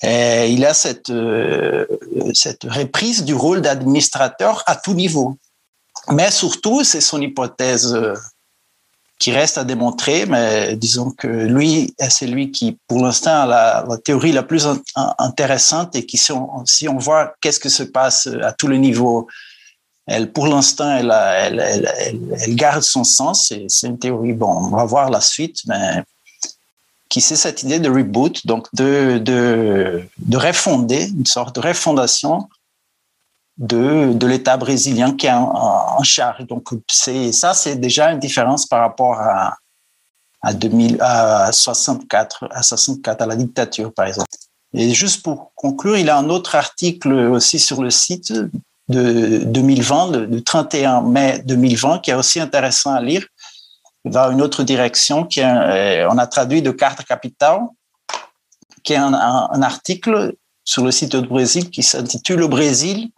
Et 0.01 0.49
il 0.53 0.65
a 0.65 0.73
cette, 0.73 1.09
euh, 1.09 1.85
cette 2.33 2.63
reprise 2.63 3.25
du 3.25 3.33
rôle 3.33 3.61
d'administrateur 3.61 4.63
à 4.67 4.75
tout 4.75 4.93
niveau. 4.93 5.37
Mais 6.09 6.31
surtout, 6.31 6.83
c'est 6.83 7.01
son 7.01 7.19
hypothèse 7.19 7.93
euh, 7.93 8.13
qui 9.19 9.31
reste 9.31 9.57
à 9.57 9.65
démontrer, 9.65 10.25
mais 10.27 10.77
disons 10.77 11.11
que 11.11 11.27
lui, 11.27 11.93
c'est 12.09 12.27
lui 12.27 12.51
qui, 12.51 12.77
pour 12.87 13.01
l'instant, 13.01 13.41
a 13.41 13.45
la, 13.45 13.97
théorie 13.97 14.31
la 14.31 14.43
plus 14.43 14.65
intéressante 15.17 15.95
et 15.95 16.05
qui, 16.05 16.17
si 16.17 16.31
on, 16.31 16.65
si 16.65 16.87
on 16.87 16.99
voit 16.99 17.33
qu'est-ce 17.41 17.59
que 17.59 17.69
se 17.69 17.83
passe 17.83 18.29
à 18.43 18.53
tous 18.53 18.67
les 18.67 18.77
niveaux 18.77 19.27
elle, 20.07 20.31
pour 20.31 20.47
l'instant, 20.47 20.89
elle, 20.89 22.55
garde 22.55 22.81
son 22.81 23.03
sens. 23.03 23.53
C'est 23.67 23.87
une 23.87 23.99
théorie. 23.99 24.33
Bon, 24.33 24.47
on 24.47 24.69
va 24.69 24.85
voir 24.85 25.09
la 25.09 25.21
suite, 25.21 25.63
mais 25.67 26.03
qui 27.09 27.21
c'est 27.21 27.35
cette 27.35 27.63
idée 27.63 27.79
de 27.79 27.89
reboot, 27.89 28.45
donc 28.47 28.67
de, 28.73 29.17
de, 29.17 30.03
de 30.17 30.37
refonder, 30.37 31.07
une 31.07 31.25
sorte 31.25 31.55
de 31.55 31.61
refondation 31.61 32.49
de, 33.57 34.25
l'État 34.25 34.57
brésilien 34.57 35.15
qui 35.15 35.27
est 35.27 35.33
en, 35.33 36.03
charge. 36.03 36.45
Donc, 36.47 36.69
ça, 36.87 37.53
c'est 37.53 37.75
déjà 37.75 38.11
une 38.11 38.19
différence 38.19 38.65
par 38.65 38.81
rapport 38.81 39.19
à, 39.19 39.57
à, 40.41 40.53
2000, 40.53 40.97
à 41.01 41.51
64, 41.51 42.47
à 42.51 42.63
64, 42.63 43.21
à 43.21 43.25
la 43.25 43.35
dictature, 43.35 43.93
par 43.93 44.05
exemple. 44.05 44.27
Et 44.73 44.93
juste 44.93 45.23
pour 45.23 45.51
conclure, 45.55 45.97
il 45.97 46.05
y 46.05 46.09
a 46.09 46.17
un 46.17 46.29
autre 46.29 46.55
article 46.55 47.13
aussi 47.13 47.59
sur 47.59 47.81
le 47.81 47.89
site 47.89 48.33
de 48.89 49.43
2020, 49.45 50.27
du 50.29 50.43
31 50.43 51.01
mai 51.01 51.41
2020, 51.45 51.99
qui 51.99 52.11
est 52.11 52.13
aussi 52.13 52.39
intéressant 52.39 52.93
à 52.93 53.01
lire, 53.01 53.25
dans 54.05 54.31
une 54.31 54.41
autre 54.41 54.63
direction. 54.63 55.25
Qui 55.25 55.41
euh, 55.41 56.07
on 56.09 56.17
a 56.17 56.27
traduit 56.27 56.61
de 56.61 56.71
Carte 56.71 57.03
Capital, 57.03 57.61
qui 58.83 58.93
est 58.93 58.97
un, 58.97 59.61
article 59.61 60.35
sur 60.63 60.83
le 60.83 60.91
site 60.91 61.15
du 61.15 61.27
Brésil 61.27 61.69
qui 61.69 61.83
s'intitule 61.83 62.39
Le 62.39 62.47
Brésil, 62.47 63.09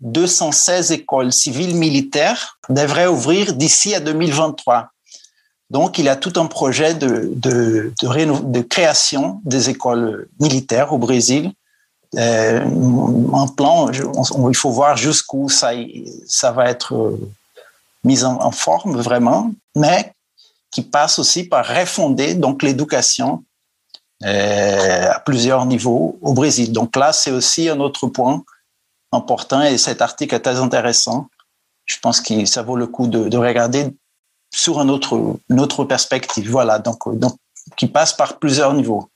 216 0.00 0.92
écoles 0.92 1.32
civiles 1.32 1.76
militaires 1.76 2.58
devraient 2.68 3.06
ouvrir 3.06 3.52
d'ici 3.54 3.94
à 3.94 4.00
2023. 4.00 4.88
Donc, 5.70 5.98
il 5.98 6.08
a 6.08 6.16
tout 6.16 6.32
un 6.36 6.46
projet 6.46 6.94
de, 6.94 7.30
de, 7.34 7.92
de, 8.02 8.42
de 8.42 8.60
création 8.60 9.40
des 9.44 9.70
écoles 9.70 10.28
militaires 10.38 10.92
au 10.92 10.98
Brésil 10.98 11.52
euh, 12.16 12.60
un 13.32 13.46
plan, 13.48 13.90
il 13.90 14.56
faut 14.56 14.70
voir 14.70 14.96
jusqu'où 14.96 15.48
ça, 15.48 15.72
va 16.52 16.68
être 16.68 16.94
euh, 16.94 17.18
mis 18.04 18.24
en, 18.24 18.50
forme 18.50 19.00
vraiment, 19.00 19.50
mais 19.74 20.12
qui 20.70 20.82
passe 20.82 21.18
aussi 21.18 21.44
par 21.44 21.66
refonder 21.66 22.34
donc 22.34 22.62
l'éducation 22.62 23.44
euh, 24.24 25.10
à 25.10 25.20
plusieurs 25.20 25.64
niveaux 25.64 26.18
au 26.20 26.34
Brésil. 26.34 26.72
Donc 26.72 26.96
là, 26.96 27.12
c'est 27.12 27.30
aussi 27.30 27.68
un 27.68 27.80
autre 27.80 28.06
point 28.08 28.42
important 29.10 29.62
et 29.62 29.78
cet 29.78 30.02
article 30.02 30.34
est 30.34 30.40
très 30.40 30.56
intéressant. 30.56 31.28
Je 31.86 31.96
pense 31.98 32.20
que 32.20 32.44
ça 32.44 32.62
vaut 32.62 32.76
le 32.76 32.86
coup 32.86 33.06
de, 33.06 33.28
de 33.28 33.36
regarder 33.38 33.88
sur 34.54 34.80
un 34.80 34.88
autre, 34.90 35.38
une 35.48 35.60
autre 35.60 35.84
perspective. 35.84 36.50
Voilà, 36.50 36.78
donc, 36.78 36.98
donc 37.18 37.34
qui 37.76 37.86
passe 37.86 38.12
par 38.12 38.38
plusieurs 38.38 38.74
niveaux 38.74 39.08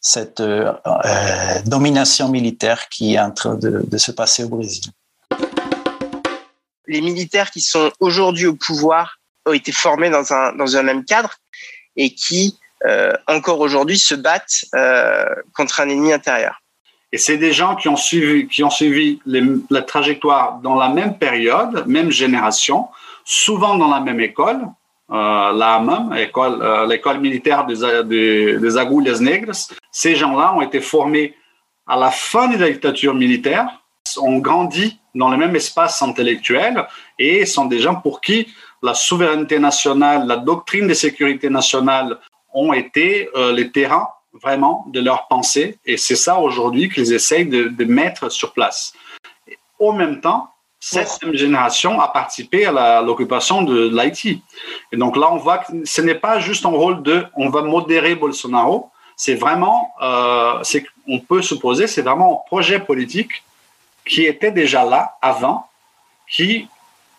cette 0.00 0.40
euh, 0.40 0.72
euh, 0.86 1.62
domination 1.66 2.28
militaire 2.28 2.88
qui 2.88 3.14
est 3.14 3.18
en 3.18 3.30
train 3.30 3.54
de, 3.54 3.98
se 3.98 4.12
passer 4.12 4.44
au 4.44 4.48
Brésil. 4.48 4.84
Les 6.86 7.00
militaires 7.00 7.50
qui 7.50 7.60
sont 7.60 7.90
aujourd'hui 8.00 8.46
au 8.46 8.54
pouvoir 8.54 9.18
ont 9.46 9.52
été 9.52 9.72
formés 9.72 10.10
dans 10.10 10.32
un, 10.32 10.52
dans 10.52 10.76
un 10.76 10.82
même 10.82 11.04
cadre 11.04 11.34
et 11.96 12.14
qui, 12.14 12.58
euh, 12.86 13.12
encore 13.26 13.60
aujourd'hui, 13.60 13.98
se 13.98 14.14
battent 14.14 14.64
contre 15.54 15.80
un 15.80 15.88
ennemi 15.88 16.12
intérieur. 16.12 16.62
Et 17.10 17.18
c'est 17.18 17.38
des 17.38 17.52
gens 17.52 17.74
qui 17.74 17.88
ont 17.88 17.96
suivi, 17.96 18.46
qui 18.48 18.62
ont 18.62 18.70
suivi 18.70 19.18
la 19.26 19.82
trajectoire 19.82 20.60
dans 20.62 20.74
la 20.76 20.88
même 20.88 21.16
période, 21.16 21.84
même 21.86 22.10
génération, 22.10 22.88
souvent 23.24 23.76
dans 23.76 23.88
la 23.88 24.00
même 24.00 24.20
école, 24.20 24.60
euh, 25.10 25.52
la 25.52 25.80
même 25.80 26.12
école, 26.18 26.60
euh, 26.60 26.86
l'école 26.86 27.18
militaire 27.18 27.64
des, 27.64 28.02
des, 28.04 28.58
des 28.58 28.76
Agulhas 28.76 29.20
Negras. 29.20 29.70
Ces 30.00 30.14
gens-là 30.14 30.54
ont 30.54 30.60
été 30.60 30.80
formés 30.80 31.34
à 31.84 31.96
la 31.96 32.12
fin 32.12 32.46
de 32.46 32.56
la 32.56 32.70
dictature 32.70 33.14
militaire, 33.14 33.66
ont 34.18 34.38
grandi 34.38 34.96
dans 35.12 35.28
le 35.28 35.36
même 35.36 35.56
espace 35.56 36.00
intellectuel 36.02 36.86
et 37.18 37.44
sont 37.44 37.64
des 37.64 37.80
gens 37.80 37.96
pour 37.96 38.20
qui 38.20 38.46
la 38.80 38.94
souveraineté 38.94 39.58
nationale, 39.58 40.24
la 40.28 40.36
doctrine 40.36 40.86
de 40.86 40.94
sécurité 40.94 41.50
nationale 41.50 42.16
ont 42.54 42.72
été 42.72 43.28
euh, 43.34 43.50
les 43.50 43.72
terrains 43.72 44.06
vraiment 44.40 44.84
de 44.86 45.00
leur 45.00 45.26
pensée. 45.26 45.80
Et 45.84 45.96
c'est 45.96 46.14
ça 46.14 46.38
aujourd'hui 46.38 46.88
qu'ils 46.88 47.12
essayent 47.12 47.48
de, 47.48 47.84
mettre 47.84 48.30
sur 48.30 48.52
place. 48.52 48.92
Et 49.48 49.58
au 49.80 49.90
même 49.90 50.20
temps, 50.20 50.48
cette 50.78 51.20
même 51.24 51.34
génération 51.34 52.00
a 52.00 52.06
participé 52.06 52.66
à 52.66 53.02
l'occupation 53.02 53.62
de, 53.62 53.88
de 53.88 53.96
l'Haïti. 53.96 54.44
Et 54.92 54.96
donc 54.96 55.16
là, 55.16 55.32
on 55.32 55.38
voit 55.38 55.58
que 55.58 55.72
ce 55.84 56.00
n'est 56.02 56.14
pas 56.28 56.38
juste 56.38 56.64
un 56.66 56.76
rôle 56.84 57.02
de 57.02 57.24
on 57.34 57.48
va 57.48 57.62
modérer 57.62 58.14
Bolsonaro, 58.14 58.92
c'est 59.18 59.34
vraiment, 59.34 59.92
euh, 60.00 60.62
on 61.08 61.18
peut 61.18 61.42
supposer, 61.42 61.88
c'est 61.88 62.02
vraiment 62.02 62.40
un 62.40 62.46
projet 62.46 62.78
politique 62.78 63.42
qui 64.06 64.24
était 64.24 64.52
déjà 64.52 64.84
là 64.84 65.16
avant, 65.20 65.66
qui 66.30 66.68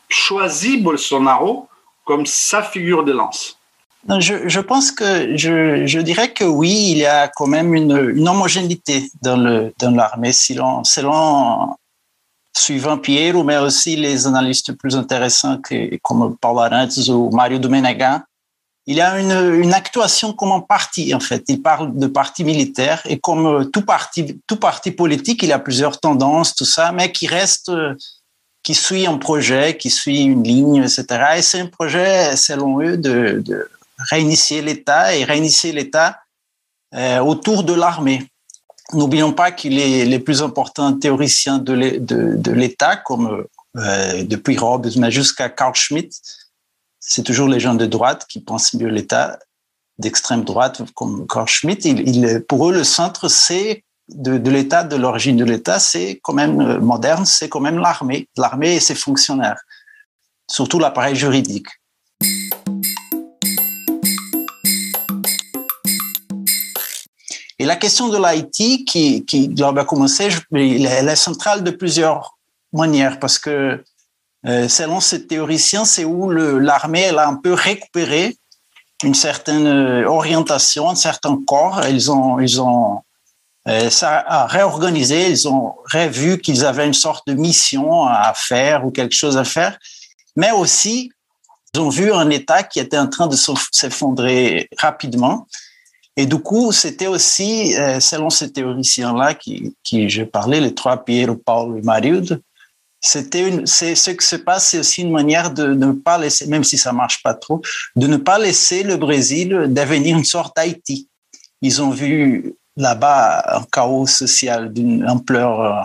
choisit 0.08 0.82
Bolsonaro 0.82 1.68
comme 2.06 2.26
sa 2.26 2.64
figure 2.64 3.04
de 3.04 3.12
lance. 3.12 3.58
Je, 4.08 4.60
pense 4.62 4.92
que 4.94 5.36
je, 5.36 6.00
dirais 6.00 6.32
que 6.32 6.46
oui, 6.46 6.92
il 6.92 7.00
y 7.00 7.06
a 7.06 7.28
quand 7.28 7.48
même 7.48 7.76
une, 7.76 8.28
homogénéité 8.28 9.12
dans 9.22 9.36
le 9.36 9.74
dans 9.78 9.92
l'armée 9.92 10.32
selon 10.32 10.82
suivant 12.58 12.98
Piero, 12.98 13.44
mais 13.44 13.58
aussi 13.58 13.98
les 13.98 14.26
analystes 14.26 14.72
plus 14.74 14.96
intéressants 14.96 15.58
que, 15.58 15.98
comme 15.98 16.38
Paulo 16.38 16.62
Arantes 16.62 16.98
ou 17.10 17.30
Mario 17.32 17.60
Domenega. 17.60 18.24
Il 18.92 19.02
a 19.02 19.20
une, 19.20 19.62
une 19.62 19.76
actuation 19.76 20.34
comme 20.34 20.52
un 20.52 20.62
parti, 20.62 21.14
en 21.14 21.20
fait. 21.20 21.44
Il 21.48 21.62
parle 21.62 21.96
de 21.96 22.08
parti 22.08 22.44
militaire 22.44 23.04
et 23.06 23.20
comme 23.20 23.70
tout 23.70 23.84
parti, 23.84 24.42
tout 24.48 24.56
parti 24.58 24.90
politique, 24.90 25.44
il 25.44 25.52
a 25.52 25.60
plusieurs 25.60 26.00
tendances, 26.00 26.56
tout 26.56 26.66
ça, 26.66 26.92
mais 26.92 27.12
qui 27.12 27.28
reste, 27.28 27.72
qui 28.64 28.74
suit 28.74 29.06
un 29.06 29.18
projet, 29.18 29.78
qui 29.78 29.92
suit 29.92 30.24
une 30.24 30.44
ligne, 30.44 30.78
etc. 30.78 31.04
Et 31.38 31.42
c'est 31.44 31.60
un 31.60 31.68
projet, 31.68 32.36
selon 32.36 32.82
eux, 32.82 32.98
de, 32.98 33.44
de 33.46 33.70
réinitier 34.10 34.64
l'État 34.64 35.16
et 35.16 35.24
réinitier 35.24 35.72
l'État 35.72 36.22
euh, 36.96 37.20
autour 37.20 37.64
de 37.64 37.74
l'armée. 37.74 38.28
N'oublions 38.94 39.34
pas 39.34 39.52
qu'il 39.52 39.78
est 39.78 40.06
les 40.06 40.20
plus 40.20 40.42
importants 40.42 40.94
théoriciens 40.94 41.60
de 41.60 41.74
l'État, 42.54 42.96
comme 42.96 43.46
euh, 43.78 44.24
depuis 44.24 44.58
Hobbes, 44.58 44.90
jusqu'à 45.10 45.50
Carl 45.50 45.76
Schmitt, 45.76 46.20
c'est 47.00 47.24
toujours 47.24 47.48
les 47.48 47.60
gens 47.60 47.76
de 47.76 47.86
droite 47.86 48.26
qui 48.28 48.42
pensent 48.42 48.74
mieux 48.74 48.90
l'État, 48.90 49.40
d'extrême 49.98 50.44
droite, 50.44 50.82
comme 50.96 51.28
Carl 51.28 51.48
Schmitt. 51.48 51.86
Il, 51.86 52.44
pour 52.48 52.70
eux, 52.70 52.74
le 52.74 52.84
centre, 52.84 53.28
c'est 53.30 53.84
de, 54.10 54.50
l'État, 54.50 54.84
de 54.84 54.96
l'origine 54.96 55.38
de 55.38 55.46
l'État, 55.46 55.80
c'est 55.80 56.20
quand 56.24 56.34
même 56.34 56.60
euh, 56.62 56.80
moderne, 56.80 57.26
c'est 57.26 57.48
quand 57.48 57.60
même 57.60 57.78
l'armée, 57.78 58.28
l'armée 58.38 58.76
et 58.76 58.80
ses 58.80 58.96
fonctionnaires, 58.96 59.62
surtout 60.50 60.80
l'appareil 60.80 61.16
juridique. 61.16 61.68
Et 67.62 67.66
la 67.66 67.76
question 67.76 68.08
de 68.08 68.18
l'Haïti, 68.18 68.86
qui, 68.86 69.26
qui 69.26 69.50
doit 69.50 69.86
commencer, 69.86 70.30
elle 70.54 71.10
est 71.10 71.16
centrale 71.16 71.64
de 71.64 71.72
plusieurs 71.72 72.38
manières, 72.74 73.20
parce 73.20 73.38
que 73.38 73.84
selon 74.44 75.00
ces 75.00 75.28
théoriciens, 75.28 75.86
c'est 75.86 76.06
où 76.06 76.30
l'armée 76.32 77.10
a 77.10 77.28
un 77.28 77.36
peu 77.36 77.54
récupéré 77.54 78.38
une 79.04 79.14
certaine 79.14 79.68
euh, 79.68 80.08
orientation, 80.08 80.90
un 80.90 80.96
certain 80.96 81.40
corps. 81.46 81.82
Ils 81.88 82.12
ont, 82.12 82.40
ils 82.40 82.62
ont 82.62 83.02
euh, 83.68 83.90
ça 83.90 84.46
réorganisé, 84.48 85.30
ils 85.30 85.48
ont 85.48 85.76
revu 85.92 86.40
qu'ils 86.40 86.66
avaient 86.66 86.88
une 86.88 86.94
sorte 86.94 87.28
de 87.28 87.34
mission 87.34 88.06
à 88.06 88.34
faire 88.36 88.86
ou 88.86 88.92
quelque 88.92 89.16
chose 89.16 89.38
à 89.38 89.44
faire, 89.44 89.78
mais 90.36 90.52
aussi 90.52 91.12
ils 91.74 91.80
ont 91.80 91.90
vu 91.90 92.12
un 92.12 92.30
État 92.32 92.64
qui 92.64 92.80
était 92.80 92.98
en 92.98 93.08
train 93.08 93.28
de 93.28 93.36
s'effondrer 93.36 94.70
rapidement. 94.78 95.46
Et 96.18 96.26
du 96.26 96.40
coup, 96.40 96.72
c'était 96.72 97.08
aussi, 97.08 97.78
euh, 97.78 98.00
selon 98.00 98.30
ces 98.30 98.52
théoriciens-là 98.52 99.36
qui, 99.36 99.76
qui 99.84 100.10
je 100.10 100.24
parlais, 100.24 100.60
les 100.60 100.74
trois 100.74 100.98
Piero, 100.98 101.36
Paul 101.36 101.78
et 101.78 101.82
Mariud, 101.82 102.42
c'était 103.02 103.62
c'est 103.66 103.96
ce 103.96 104.12
qui 104.12 104.26
se 104.26 104.36
passe, 104.36 104.70
c'est 104.70 104.80
aussi 104.80 105.02
une 105.02 105.12
manière 105.12 105.52
de, 105.52 105.74
ne 105.74 105.92
pas 105.94 106.18
laisser, 106.18 106.48
même 106.48 106.64
si 106.64 106.78
ça 106.78 106.92
marche 106.92 107.24
pas 107.24 107.34
trop, 107.34 107.62
de 107.96 108.08
ne 108.08 108.18
pas 108.18 108.40
laisser 108.40 108.84
le 108.84 108.98
Brésil 108.98 109.68
devenir 109.70 110.18
une 110.18 110.26
sorte 110.26 110.56
d'Haïti. 110.56 111.08
Ils 111.62 111.82
ont 111.82 111.90
vu 111.90 112.56
là-bas 112.76 113.58
un 113.58 113.64
chaos 113.72 114.08
social 114.08 114.72
d'une 114.72 115.08
ampleur 115.10 115.62
euh, 115.62 115.84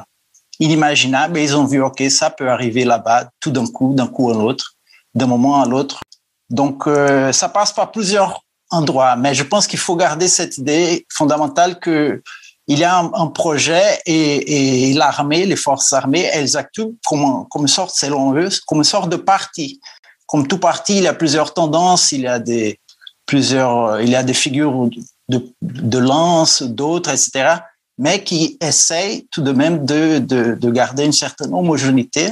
inimaginable 0.61 1.39
et 1.39 1.45
ils 1.45 1.57
ont 1.57 1.67
vu, 1.67 1.83
OK, 1.83 2.03
ça 2.11 2.31
peut 2.31 2.51
arriver 2.51 2.85
là-bas 2.85 3.31
tout 3.41 3.51
d'un 3.51 3.67
coup, 3.67 3.95
d'un 3.95 4.07
coup 4.07 4.31
à 4.31 4.35
l'autre, 4.35 4.75
d'un 5.15 5.27
moment 5.27 5.61
à 5.61 5.67
l'autre. 5.67 6.01
Donc, 6.51 6.87
euh, 6.87 7.33
ça 7.33 7.49
passe 7.49 7.73
par 7.73 7.91
plusieurs 7.91 8.45
endroit. 8.71 9.17
Mais 9.17 9.35
je 9.35 9.43
pense 9.43 9.67
qu'il 9.67 9.79
faut 9.79 9.97
garder 9.97 10.29
cette 10.29 10.59
idée 10.59 11.07
fondamentale 11.13 11.79
que 11.79 12.23
il 12.67 12.79
y 12.79 12.85
a 12.85 12.99
un, 12.99 13.27
projet 13.27 14.01
et, 14.07 14.93
l'armée, 14.95 15.45
les 15.45 15.57
forces 15.57 15.93
armées, 15.93 16.29
elles 16.33 16.57
actuent 16.57 16.95
comme, 17.07 17.47
comme 17.51 17.69
sorte, 17.69 17.95
selon 17.95 18.35
eux, 18.35 18.49
comme 18.67 18.79
une 18.79 18.85
sorte 18.85 19.11
de 19.11 19.17
parti. 19.17 19.81
Comme 20.27 20.49
tout 20.49 20.59
parti, 20.59 20.97
il 20.97 21.03
y 21.03 21.07
a 21.07 21.15
plusieurs 21.15 21.53
tendances, 21.53 22.13
il 22.13 22.23
y 22.23 22.27
a 22.27 22.39
des 22.39 22.81
plusieurs, 23.27 24.01
il 24.01 24.09
y 24.09 24.17
a 24.17 24.23
des 24.23 24.35
figures 24.35 24.89
de, 25.29 25.47
de 25.63 25.99
lance, 25.99 26.63
d'autres, 26.63 27.11
etc. 27.11 27.57
Mais 27.99 28.25
qui 28.25 28.57
essayent 28.61 29.27
tout 29.31 29.43
de 29.43 29.53
même 29.53 29.85
de, 29.85 30.19
de, 30.19 30.55
de 30.55 30.71
garder 30.71 31.05
une 31.05 31.13
certaine 31.13 31.53
homogénéité 31.53 32.31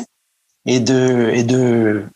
et 0.64 0.80
de, 0.80 1.30
et 1.34 1.42
de, 1.42 2.06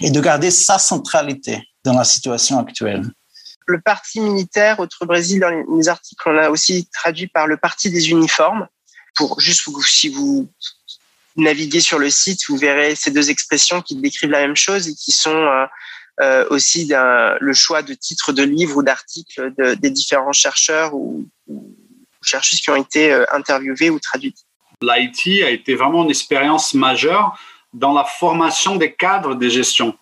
et 0.00 0.10
de 0.10 0.20
garder 0.20 0.50
sa 0.50 0.78
centralité 0.78 1.62
dans 1.84 1.92
la 1.92 2.04
situation 2.04 2.58
actuelle 2.58 3.04
le 3.66 3.80
parti 3.80 4.20
militaire 4.20 4.78
au 4.80 5.06
Brésil, 5.06 5.40
dans 5.40 5.50
les, 5.50 5.88
articles, 5.88 6.22
on 6.26 6.32
l'a 6.32 6.50
aussi 6.50 6.88
traduit 6.92 7.26
par 7.26 7.46
le 7.46 7.56
parti 7.56 7.90
des 7.90 8.10
uniformes. 8.10 8.68
Pour 9.16 9.40
juste 9.40 9.68
si 9.84 10.08
vous 10.08 10.48
naviguez 11.36 11.80
sur 11.80 11.98
le 11.98 12.10
site, 12.10 12.40
vous 12.48 12.56
verrez 12.56 12.94
ces 12.94 13.10
deux 13.10 13.30
expressions 13.30 13.82
qui 13.82 13.96
décrivent 13.96 14.30
la 14.30 14.40
même 14.40 14.56
chose 14.56 14.88
et 14.88 14.94
qui 14.94 15.12
sont 15.12 15.34
euh, 15.34 15.66
euh, 16.20 16.46
aussi 16.50 16.90
le 16.90 17.52
choix 17.52 17.82
de 17.82 17.94
titres 17.94 18.32
de 18.32 18.42
livres 18.42 18.78
ou 18.78 18.82
d'articles 18.82 19.52
de, 19.58 19.74
des 19.74 19.90
différents 19.90 20.32
chercheurs 20.32 20.94
ou, 20.94 21.26
chercheuses 22.22 22.60
qui 22.60 22.70
ont 22.70 22.76
été 22.76 23.12
euh, 23.12 23.24
interviewés 23.32 23.90
ou 23.90 24.00
traduits. 24.00 24.34
L'IT 24.82 25.42
a 25.44 25.50
été 25.50 25.74
vraiment 25.74 26.04
une 26.04 26.10
expérience 26.10 26.74
majeure 26.74 27.38
dans 27.72 27.92
la 27.92 28.04
formation 28.04 28.76
des 28.76 28.92
cadres 28.92 29.34
de 29.34 29.48
gestion. 29.48 29.96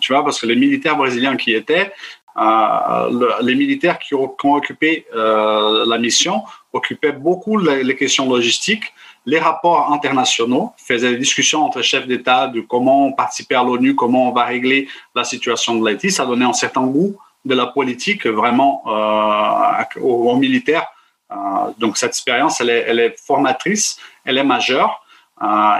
Tu 0.00 0.12
vois, 0.14 0.24
parce 0.24 0.40
que 0.40 0.46
les 0.46 0.56
militaires 0.56 0.96
brésiliens 0.96 1.36
qui 1.36 1.52
étaient, 1.52 1.92
euh, 2.36 3.38
les 3.42 3.54
militaires 3.54 3.98
qui 3.98 4.14
ont, 4.14 4.34
occupé 4.44 5.06
euh, 5.14 5.84
la 5.86 5.98
mission 5.98 6.42
occupaient 6.72 7.12
beaucoup 7.12 7.58
les, 7.58 7.94
questions 7.96 8.28
logistiques, 8.28 8.94
les 9.26 9.38
rapports 9.38 9.92
internationaux, 9.92 10.72
faisaient 10.78 11.10
des 11.10 11.18
discussions 11.18 11.62
entre 11.62 11.82
chefs 11.82 12.06
d'État 12.06 12.48
de 12.48 12.60
comment 12.62 13.12
participer 13.12 13.54
à 13.54 13.62
l'ONU, 13.62 13.94
comment 13.94 14.30
on 14.30 14.32
va 14.32 14.44
régler 14.44 14.88
la 15.14 15.24
situation 15.24 15.74
de 15.78 15.84
l'Haïti. 15.84 16.10
Ça 16.10 16.24
donnait 16.24 16.46
un 16.46 16.54
certain 16.54 16.86
goût 16.86 17.16
de 17.44 17.54
la 17.54 17.66
politique 17.66 18.26
vraiment 18.26 18.82
euh, 18.86 20.00
aux, 20.00 20.36
militaires. 20.36 20.86
Euh, 21.30 21.34
donc 21.78 21.98
cette 21.98 22.10
expérience, 22.10 22.60
elle 22.60 22.70
est, 22.70 23.16
formatrice, 23.20 23.98
elle 24.24 24.38
est 24.38 24.44
majeure 24.44 25.04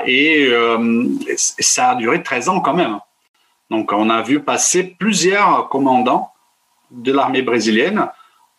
et 0.06 0.50
ça 1.36 1.90
a 1.90 1.94
duré 1.94 2.22
13 2.22 2.48
ans 2.48 2.60
quand 2.60 2.74
même. 2.74 2.98
Donc 3.70 3.92
on 3.92 4.10
a 4.10 4.20
vu 4.20 4.40
passer 4.40 4.82
plusieurs 4.82 5.68
commandants 5.68 6.32
de 6.92 7.12
l'armée 7.12 7.42
brésilienne 7.42 8.09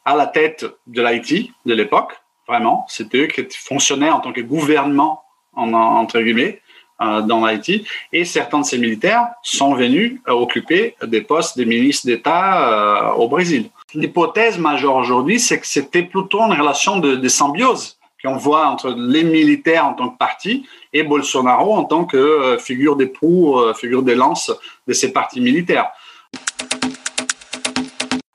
à 0.06 0.16
la 0.16 0.28
tête 0.28 0.66
de 0.88 1.02
l'Haïti 1.02 1.52
de 1.66 1.74
l'époque. 1.74 2.14
Vraiment, 2.48 2.86
c'était 2.90 3.20
eux 3.20 3.28
qui 3.28 3.46
fonctionnaient 3.52 4.10
en 4.10 4.20
tant 4.20 4.34
que 4.34 4.42
gouvernement, 4.42 5.24
en, 5.54 5.74
entre 5.74 6.20
guillemets, 6.20 6.62
euh, 7.02 7.22
dans 7.22 7.46
l'Haïti. 7.46 7.86
Et 8.12 8.26
certains 8.26 8.60
de 8.60 8.66
ces 8.66 8.78
militaires 8.78 9.28
sont 9.42 9.74
venus 9.74 10.20
euh, 10.28 10.34
occuper 10.34 10.96
des 11.04 11.22
postes 11.22 11.58
de 11.58 11.64
ministres 11.64 12.06
d'État 12.06 12.70
euh, 12.70 13.14
au 13.14 13.28
Brésil. 13.28 13.70
L'hypothèse 13.94 14.60
majeure 14.60 14.96
aujourd'hui, 14.96 15.40
c'est 15.40 15.60
que 15.60 15.68
c'était 15.68 16.04
plutôt 16.04 16.42
une 16.42 16.54
relation 16.54 17.00
de, 17.00 17.28
symbiose 17.28 17.98
qu'on 18.24 18.38
voit 18.38 18.68
entre 18.68 18.92
les 18.92 19.24
militaires 19.24 19.88
en 19.88 19.94
tant 19.94 20.10
que 20.10 20.18
parti 20.18 20.68
et 20.94 21.04
Bolsonaro 21.04 21.74
en 21.74 21.84
tant 21.84 22.06
que 22.06 22.58
figure 22.60 22.96
d'époux, 22.96 23.60
figure 23.76 24.04
de 24.04 24.14
lance 24.14 24.52
de 24.88 24.94
ces 24.94 25.12
partis 25.12 25.42
militaires. 25.42 25.92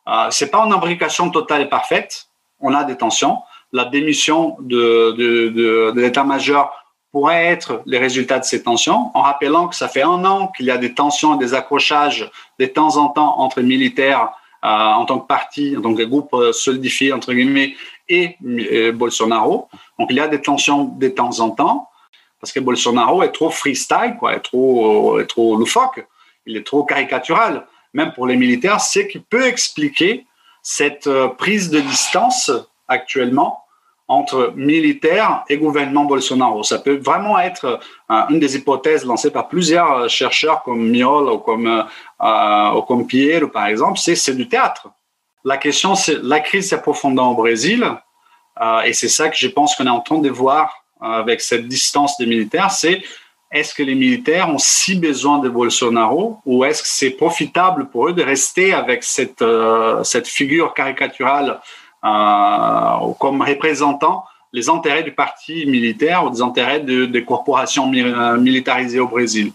Euh, 0.09 0.29
c'est 0.31 0.51
pas 0.51 0.65
une 0.65 0.73
imbrication 0.73 1.31
totale 1.31 1.63
et 1.63 1.67
parfaite. 1.67 2.29
On 2.61 2.75
a 2.75 2.85
des 2.85 2.97
tensions, 2.97 3.39
la 3.73 3.85
démission 3.85 4.57
de, 4.61 5.93
l'état-major 5.95 6.73
pourrait 7.13 7.47
être 7.47 7.83
les 7.87 7.99
résultats 7.99 8.39
de 8.39 8.45
ces 8.45 8.63
tensions, 8.63 9.11
en 9.15 9.23
rappelant 9.23 9.69
que 9.69 9.77
ça 9.77 9.89
fait 9.89 10.03
un 10.03 10.25
an 10.25 10.49
qu'il 10.49 10.67
y 10.67 10.71
a 10.71 10.79
des 10.79 10.95
tensions 10.95 11.35
et 11.35 11.39
des 11.39 11.55
accrochages 11.55 12.31
de 12.59 12.67
temps 12.67 12.97
en 12.97 13.09
temps 13.09 13.39
entre 13.39 13.61
militaires 13.61 14.33
euh, 14.65 14.69
en 14.69 15.05
tant 15.05 15.21
que 15.21 15.27
parti, 15.27 15.77
en 15.77 15.83
tant 15.83 15.95
que 15.95 16.03
groupe 16.03 16.35
euh, 16.35 16.53
solidifié, 16.53 17.13
entre 17.13 17.33
guillemets, 17.33 17.77
et 18.09 18.37
euh, 18.45 18.93
Bolsonaro. 18.93 19.69
Donc 19.99 20.09
il 20.11 20.17
y 20.17 20.21
a 20.21 20.27
des 20.27 20.43
tensions 20.43 20.85
de 20.85 21.09
temps 21.09 21.39
en 21.41 21.51
temps, 21.51 21.89
parce 22.41 22.53
que 22.53 22.61
Bolsonaro 22.61 23.23
est 23.23 23.31
trop 23.31 23.51
freestyle, 23.51 24.17
quoi, 24.19 24.35
est 24.35 24.41
trop, 24.41 25.21
est 25.21 25.27
trop 25.27 25.57
loufoque, 25.57 26.05
il 26.45 26.57
est 26.57 26.67
trop 26.67 26.83
caricatural. 26.83 27.67
Même 27.95 28.13
pour 28.13 28.27
les 28.27 28.37
militaires, 28.37 28.81
c'est 28.81 29.09
qui 29.09 29.19
peut 29.19 29.47
expliquer 29.47 30.27
cette 30.63 31.09
prise 31.39 31.71
de 31.71 31.81
distance 31.81 32.51
actuellement 32.89 33.65
entre 34.09 34.55
militaires 34.57 35.45
et 35.51 35.59
gouvernement 35.59 36.07
Bolsonaro. 36.07 36.63
Ça 36.63 36.79
peut 36.79 36.97
vraiment 36.97 37.39
être 37.39 37.79
euh, 38.11 38.23
une 38.31 38.41
des 38.41 38.57
hypothèses 38.57 39.05
lancées 39.05 39.31
par 39.31 39.49
plusieurs 39.49 39.93
euh, 39.93 40.09
chercheurs 40.09 40.63
comme 40.63 40.91
Miol 40.91 41.29
ou 41.31 41.39
comme, 41.39 41.85
euh, 42.23 43.05
Pierre, 43.07 43.51
par 43.51 43.67
exemple, 43.67 43.99
c'est 43.99 44.35
du 44.35 44.49
théâtre. 44.49 44.89
La 45.45 45.59
question, 45.59 45.95
c'est 45.95 46.19
la 46.23 46.41
crise 46.41 46.71
s'approfondant 46.71 47.33
au 47.33 47.35
Brésil, 47.35 47.85
euh, 48.61 48.81
et 48.81 48.95
c'est 48.95 49.09
ça 49.09 49.29
que 49.29 49.37
je 49.37 49.49
pense 49.49 49.77
qu'on 49.77 49.87
est 49.87 49.91
en 49.91 50.01
train 50.01 50.19
de 50.19 50.31
voir 50.31 50.85
avec 51.01 51.41
cette 51.41 51.69
distance 51.69 52.17
des 52.19 52.27
militaires, 52.27 52.73
c'est 52.73 53.03
est-ce 53.51 53.75
que 53.75 53.83
les 53.83 53.95
militaires 53.95 54.51
ont 54.51 54.59
si 54.59 54.97
besoin 54.97 55.39
de 55.39 55.49
Bolsonaro 55.49 56.41
ou 56.45 56.65
est-ce 56.65 56.83
que 56.83 56.89
c'est 56.89 57.11
profitable 57.11 57.89
pour 57.89 58.09
eux 58.09 58.13
de 58.13 58.23
rester 58.23 58.75
avec 58.75 59.03
cette, 59.03 59.45
cette 60.05 60.29
figure 60.29 60.75
caricaturale 60.75 61.61
euh, 62.05 63.13
comme 63.19 63.43
représentant 63.43 64.25
les 64.53 64.69
intérêts 64.69 65.03
du 65.03 65.13
parti 65.13 65.67
militaire 65.67 66.25
ou 66.25 66.31
des 66.31 66.41
intérêts 66.41 66.79
de, 66.79 67.07
des 67.07 67.25
corporations 67.25 67.89
militarisées 67.89 69.01
au 69.01 69.09
Brésil? 69.09 69.53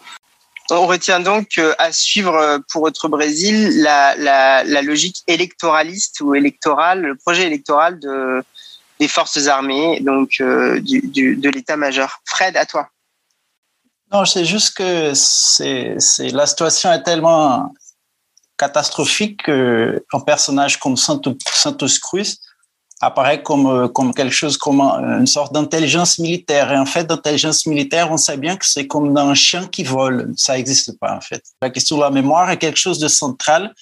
On 0.70 0.86
retient 0.86 1.22
donc 1.22 1.58
euh, 1.58 1.74
à 1.78 1.94
suivre 1.94 2.36
euh, 2.36 2.60
pour 2.72 2.86
notre 2.86 3.08
Brésil 3.08 3.82
la, 3.82 4.16
la, 4.18 4.82
logique 4.82 5.24
électoraliste 5.28 6.20
ou 6.20 6.36
électorale, 6.36 7.02
le 7.02 7.16
projet 7.16 7.44
électoral 7.44 7.98
de, 8.00 8.44
des 9.00 9.08
forces 9.08 9.48
armées, 9.48 10.02
donc 10.02 10.40
de 10.40 11.50
l'état-major. 11.50 12.10
Fred, 12.26 12.58
à 12.58 12.66
toi. 12.66 12.90
Non, 14.14 14.26
c'est 14.26 14.46
juste 14.46 14.78
que 14.78 15.14
c'est, 15.16 15.98
la 16.32 16.46
situation 16.46 16.94
est 16.94 17.02
tellement 17.02 17.74
catastrophique 18.58 19.42
qu'un 19.44 20.20
personnage 20.26 20.80
comme 20.80 20.96
Santos, 20.98 21.36
Santos 21.52 21.88
apparaît 23.02 23.42
comme, 23.42 23.66
euh, 23.66 23.88
comme 23.88 24.14
quelque 24.14 24.34
chose, 24.34 24.56
comme 24.56 24.82
une 24.82 25.28
sorte 25.28 25.52
d'intelligence 25.52 26.20
militaire. 26.20 26.72
Et 26.72 26.78
en 26.78 26.86
fait, 26.86 27.06
d'intelligence 27.06 27.66
militaire, 27.66 28.12
on 28.12 28.18
sait 28.18 28.38
bien 28.38 28.56
que 28.56 28.66
c'est 28.66 28.86
comme 28.86 29.14
dans 29.14 29.28
un 29.28 29.34
chien 29.34 29.68
qui 29.68 29.84
vole. 29.84 30.32
Ça 30.38 30.54
n'existe 30.54 30.98
pas, 31.00 31.16
en 31.16 31.20
fait. 31.20 31.44
La 31.62 31.72
question 31.72 31.98
de 31.98 32.02
la 32.04 32.12
mémoire 32.12 32.52
est 32.52 32.58
quelque 32.58 32.80
chose 32.80 33.00
de 33.00 33.08
central 33.08 33.74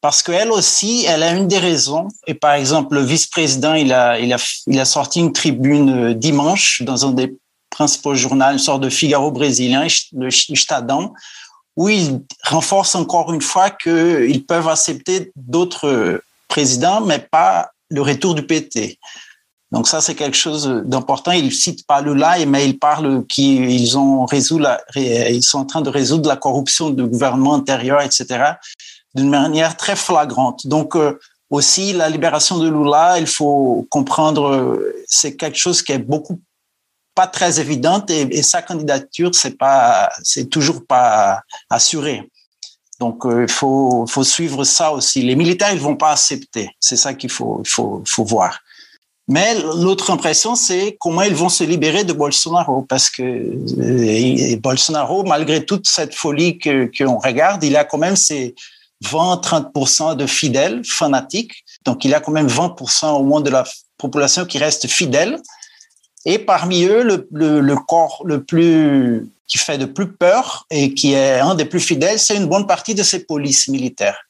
parce 0.00 0.22
qu'elle 0.22 0.50
aussi, 0.50 1.04
elle 1.06 1.22
a 1.22 1.32
une 1.32 1.46
des 1.46 1.58
raisons. 1.58 2.08
Et 2.26 2.34
par 2.34 2.54
exemple, 2.54 2.96
le 2.96 3.02
vice-président, 3.02 3.74
il 3.74 3.92
a, 3.92 4.18
il, 4.18 4.32
a, 4.32 4.38
il 4.66 4.80
a 4.80 4.84
sorti 4.84 5.20
une 5.20 5.32
tribune 5.32 6.10
euh, 6.10 6.14
dimanche 6.14 6.82
dans 6.82 7.06
un 7.06 7.12
des 7.12 7.38
principaux 7.70 8.14
journaux, 8.14 8.46
une 8.46 8.58
sorte 8.58 8.82
de 8.82 8.90
Figaro 8.90 9.30
brésilien, 9.30 9.86
le 10.12 10.28
Estadão, 10.28 11.14
où 11.76 11.88
il 11.88 12.20
renforce 12.44 12.94
encore 12.94 13.32
une 13.32 13.40
fois 13.40 13.70
qu'ils 13.70 14.44
peuvent 14.44 14.68
accepter 14.68 15.32
d'autres 15.36 16.22
présidents, 16.48 17.00
mais 17.00 17.18
pas 17.18 17.70
le 17.88 18.02
retour 18.02 18.34
du 18.34 18.42
PT. 18.42 18.98
Donc 19.72 19.86
ça, 19.86 20.00
c'est 20.00 20.16
quelque 20.16 20.36
chose 20.36 20.66
d'important. 20.84 21.30
Il 21.30 21.52
cite 21.52 21.86
pas 21.86 22.00
Lula, 22.00 22.44
mais 22.46 22.66
il 22.66 22.78
parle 22.78 23.24
qu'ils 23.26 23.96
ont 23.96 24.26
résolu 24.26 24.64
ils 24.96 25.42
sont 25.42 25.58
en 25.58 25.64
train 25.64 25.80
de 25.80 25.90
résoudre 25.90 26.28
la 26.28 26.36
corruption 26.36 26.90
du 26.90 27.04
gouvernement 27.04 27.54
intérieur, 27.54 28.02
etc., 28.02 28.54
d'une 29.14 29.30
manière 29.30 29.76
très 29.76 29.96
flagrante. 29.96 30.66
Donc 30.66 30.96
euh, 30.96 31.18
aussi 31.50 31.92
la 31.92 32.08
libération 32.08 32.58
de 32.58 32.68
Lula, 32.68 33.18
il 33.18 33.26
faut 33.26 33.86
comprendre, 33.90 34.80
c'est 35.06 35.36
quelque 35.36 35.58
chose 35.58 35.82
qui 35.82 35.92
est 35.92 35.98
beaucoup 35.98 36.40
très 37.26 37.60
évidente 37.60 38.10
et, 38.10 38.42
sa 38.42 38.62
candidature 38.62 39.34
c'est 39.34 39.56
pas 39.56 40.10
c'est 40.22 40.48
toujours 40.48 40.86
pas 40.86 41.42
assuré. 41.68 42.28
Donc 42.98 43.24
euh, 43.24 43.42
il 43.48 43.52
faut 43.52 44.06
faut 44.06 44.24
suivre 44.24 44.64
ça 44.64 44.92
aussi. 44.92 45.22
Les 45.22 45.36
militaires 45.36 45.72
ils 45.72 45.80
vont 45.80 45.96
pas 45.96 46.12
accepter. 46.12 46.70
C'est 46.80 46.96
ça 46.96 47.14
qu'il 47.14 47.30
faut 47.30 47.62
faut 47.64 48.02
faut 48.06 48.24
voir. 48.24 48.60
Mais 49.30 49.54
l'autre 49.60 50.10
impression, 50.10 50.56
c'est 50.56 50.96
comment 50.98 51.22
ils 51.22 51.36
vont 51.36 51.48
se 51.48 51.62
libérer 51.62 52.02
de 52.02 52.12
Bolsonaro, 52.12 52.82
parce 52.82 53.08
que 53.08 53.22
euh, 53.22 54.56
Bolsonaro, 54.56 55.22
malgré 55.22 55.64
toute 55.64 55.88
cette 55.88 56.16
folie 56.16 56.58
que 56.58 56.90
qu'on 56.98 57.16
regarde, 57.18 57.62
il 57.62 57.76
a 57.76 57.84
quand 57.84 57.98
même 57.98 58.16
ses 58.16 58.56
20-30% 59.04 60.16
de 60.16 60.26
fidèles 60.26 60.82
fanatiques. 60.84 61.64
Donc 61.84 62.04
il 62.04 62.12
a 62.12 62.18
quand 62.18 62.32
même 62.32 62.48
20% 62.48 63.12
au 63.12 63.22
moins 63.22 63.40
de 63.40 63.50
la 63.50 63.64
population 63.98 64.44
qui 64.44 64.58
reste 64.58 64.88
fidèle. 64.88 65.38
Et 66.26 66.38
parmi 66.38 66.84
eux, 66.84 67.02
le, 67.02 67.76
corps 67.76 68.22
le 68.24 68.42
plus 68.44 69.30
qui 69.46 69.58
fait 69.58 69.78
de 69.78 69.86
plus 69.86 70.12
peur 70.12 70.66
et 70.70 70.94
qui 70.94 71.14
est 71.14 71.40
un 71.40 71.54
des 71.54 71.64
plus 71.64 71.80
fidèles, 71.80 72.18
c'est 72.18 72.36
une 72.36 72.46
bonne 72.46 72.66
partie 72.66 72.94
de 72.94 73.02
ces 73.02 73.24
polices 73.24 73.68
militaires 73.68 74.20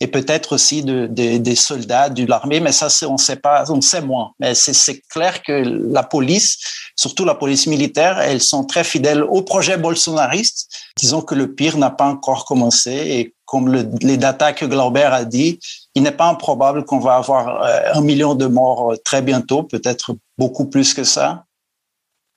et 0.00 0.06
peut-être 0.06 0.54
aussi 0.54 0.82
de, 0.82 1.06
de, 1.06 1.38
des 1.38 1.54
soldats 1.54 2.08
de 2.08 2.26
l'armée, 2.26 2.60
mais 2.60 2.72
ça, 2.72 2.88
on 3.08 3.16
sait 3.16 3.36
pas, 3.36 3.70
on 3.70 3.80
sait 3.80 4.02
moins. 4.02 4.32
Mais 4.40 4.54
c'est 4.54 5.00
clair 5.08 5.42
que 5.42 5.52
la 5.52 6.02
police, 6.02 6.58
surtout 6.96 7.24
la 7.24 7.34
police 7.34 7.66
militaire, 7.66 8.20
elles 8.20 8.40
sont 8.40 8.64
très 8.64 8.84
fidèles 8.84 9.22
au 9.22 9.42
projet 9.42 9.78
bolsonariste. 9.78 10.68
Disons 10.98 11.22
que 11.22 11.34
le 11.34 11.54
pire 11.54 11.78
n'a 11.78 11.90
pas 11.90 12.06
encore 12.06 12.44
commencé 12.44 12.92
et 12.92 13.34
comme 13.46 13.72
le, 13.72 13.88
les 14.00 14.16
data 14.16 14.52
que 14.52 14.64
Glauber 14.64 15.08
a 15.10 15.24
dit, 15.24 15.60
il 15.94 16.02
n'est 16.02 16.12
pas 16.12 16.28
improbable 16.28 16.84
qu'on 16.84 16.98
va 16.98 17.16
avoir 17.16 17.62
euh, 17.62 17.92
un 17.94 18.00
million 18.00 18.34
de 18.34 18.46
morts 18.46 18.92
euh, 18.92 18.96
très 19.04 19.22
bientôt, 19.22 19.62
peut-être 19.62 20.16
beaucoup 20.38 20.66
plus 20.66 20.94
que 20.94 21.04
ça, 21.04 21.44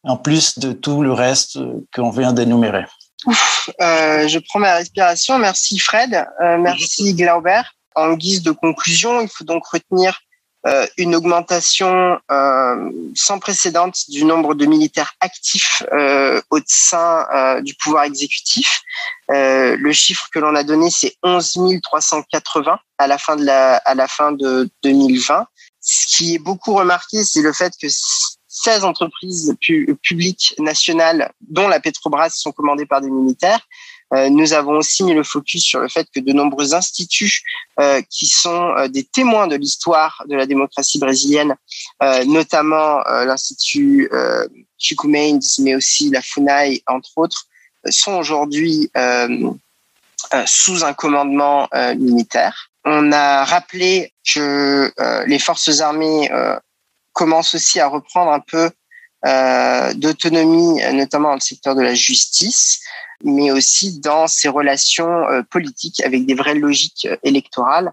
en 0.03 0.17
plus 0.17 0.59
de 0.59 0.73
tout 0.73 1.03
le 1.03 1.13
reste 1.13 1.59
qu'on 1.93 2.09
vient 2.09 2.33
d'énumérer. 2.33 2.85
Euh, 3.81 4.27
je 4.27 4.39
prends 4.39 4.59
ma 4.59 4.75
respiration. 4.75 5.39
Merci 5.39 5.79
Fred, 5.79 6.25
euh, 6.41 6.57
merci 6.57 7.13
Glauber. 7.13 7.61
En 7.95 8.13
guise 8.13 8.43
de 8.43 8.51
conclusion, 8.51 9.21
il 9.21 9.27
faut 9.27 9.43
donc 9.43 9.65
retenir 9.67 10.19
une 10.97 11.15
augmentation 11.15 12.19
euh, 12.29 12.91
sans 13.15 13.39
précédent 13.39 13.91
du 14.09 14.25
nombre 14.25 14.53
de 14.53 14.65
militaires 14.65 15.13
actifs 15.21 15.83
euh, 15.93 16.41
au 16.49 16.59
sein 16.65 17.61
du 17.61 17.73
pouvoir 17.75 18.03
exécutif. 18.03 18.81
le 19.29 19.91
chiffre 19.93 20.27
que 20.31 20.39
l'on 20.39 20.55
a 20.55 20.63
donné, 20.63 20.89
c'est 20.89 21.15
11 21.23 21.79
380 21.81 22.79
à 22.97 23.07
la 23.07 23.17
fin 23.17 23.35
de 23.35 23.45
la, 23.45 23.77
à 23.77 23.95
la 23.95 24.07
fin 24.07 24.31
de 24.31 24.69
2020. 24.83 25.45
Ce 25.79 26.07
qui 26.07 26.35
est 26.35 26.39
beaucoup 26.39 26.73
remarqué, 26.73 27.23
c'est 27.23 27.41
le 27.41 27.53
fait 27.53 27.71
que 27.81 27.87
16 28.57 28.83
entreprises 28.83 29.55
publiques 30.01 30.55
nationales, 30.57 31.31
dont 31.41 31.67
la 31.67 31.79
Petrobras, 31.79 32.31
sont 32.31 32.51
commandées 32.51 32.85
par 32.85 33.01
des 33.01 33.09
militaires. 33.09 33.61
Euh, 34.13 34.29
nous 34.29 34.53
avons 34.53 34.77
aussi 34.77 35.03
mis 35.03 35.13
le 35.13 35.23
focus 35.23 35.63
sur 35.63 35.79
le 35.79 35.89
fait 35.89 36.07
que 36.13 36.19
de 36.19 36.31
nombreux 36.31 36.73
instituts 36.73 37.41
euh, 37.79 38.01
qui 38.09 38.27
sont 38.27 38.73
euh, 38.77 38.87
des 38.87 39.03
témoins 39.03 39.47
de 39.47 39.55
l'histoire 39.55 40.23
de 40.27 40.35
la 40.35 40.45
démocratie 40.45 40.99
brésilienne, 40.99 41.55
notamment 42.25 42.99
l'Institut 43.25 44.09
Chico 44.77 45.07
Mendes, 45.07 45.43
mais 45.59 45.75
aussi 45.75 46.09
la 46.09 46.21
FUNAI, 46.21 46.81
entre 46.87 47.11
autres, 47.17 47.47
sont 47.89 48.13
aujourd'hui 48.13 48.91
sous 50.45 50.83
un 50.83 50.93
commandement 50.93 51.67
militaire. 51.97 52.69
On 52.85 53.11
a 53.11 53.43
rappelé 53.45 54.13
que 54.33 54.91
les 55.27 55.39
forces 55.39 55.79
armées 55.81 56.29
commence 57.13 57.55
aussi 57.55 57.79
à 57.79 57.87
reprendre 57.87 58.31
un 58.31 58.39
peu 58.39 58.65
euh, 58.65 58.69
d'autonomie, 59.93 60.81
notamment 60.93 61.29
dans 61.29 61.35
le 61.35 61.39
secteur 61.39 61.75
de 61.75 61.81
la 61.81 61.93
justice, 61.93 62.81
mais 63.23 63.51
aussi 63.51 63.99
dans 63.99 64.27
ses 64.27 64.49
relations 64.49 65.27
euh, 65.29 65.41
politiques 65.49 66.01
avec 66.03 66.25
des 66.25 66.35
vraies 66.35 66.55
logiques 66.55 67.07
euh, 67.09 67.17
électorales. 67.23 67.91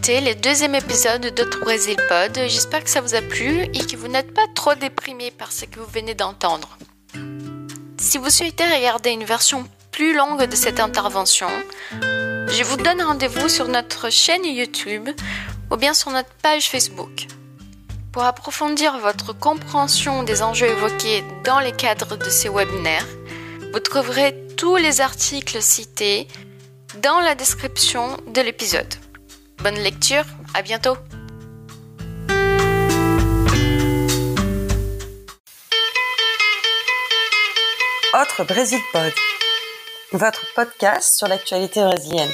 D'écouter 0.00 0.20
le 0.20 0.34
deuxième 0.34 0.74
épisode 0.74 1.34
d'Autre 1.34 1.60
Brésil 1.60 1.96
Pod. 2.08 2.32
J'espère 2.34 2.82
que 2.82 2.88
ça 2.88 3.02
vous 3.02 3.14
a 3.14 3.20
plu 3.20 3.64
et 3.64 3.86
que 3.86 3.96
vous 3.96 4.08
n'êtes 4.08 4.32
pas 4.32 4.46
trop 4.54 4.74
déprimé 4.74 5.30
par 5.30 5.52
ce 5.52 5.66
que 5.66 5.78
vous 5.78 5.90
venez 5.92 6.14
d'entendre. 6.14 6.78
Si 7.98 8.16
vous 8.16 8.30
souhaitez 8.30 8.64
regarder 8.64 9.10
une 9.10 9.24
version 9.24 9.66
plus 9.90 10.16
longue 10.16 10.44
de 10.44 10.56
cette 10.56 10.80
intervention, 10.80 11.48
Je 11.90 12.64
vous 12.64 12.76
donne 12.78 13.02
rendez-vous 13.02 13.48
sur 13.48 13.68
notre 13.68 14.10
chaîne 14.10 14.44
YouTube 14.44 15.10
ou 15.70 15.76
bien 15.76 15.92
sur 15.92 16.10
notre 16.10 16.32
page 16.42 16.68
Facebook. 16.68 17.26
Pour 18.12 18.24
approfondir 18.24 18.98
votre 18.98 19.32
compréhension 19.32 20.22
des 20.22 20.42
enjeux 20.42 20.68
évoqués 20.68 21.22
dans 21.44 21.60
les 21.60 21.72
cadres 21.72 22.16
de 22.16 22.30
ces 22.30 22.48
webinaires, 22.48 23.06
vous 23.72 23.80
trouverez 23.80 24.34
tous 24.56 24.76
les 24.76 25.00
articles 25.00 25.60
cités 25.60 26.26
dans 27.02 27.20
la 27.20 27.34
description 27.34 28.16
de 28.28 28.40
l'épisode. 28.40 28.94
Bonne 29.62 29.74
lecture, 29.74 30.24
à 30.54 30.62
bientôt 30.62 30.96
Autre 38.14 38.44
Brésil 38.44 38.80
Pod, 38.90 39.12
votre 40.12 40.46
podcast 40.54 41.18
sur 41.18 41.28
l'actualité 41.28 41.82
brésilienne. 41.82 42.30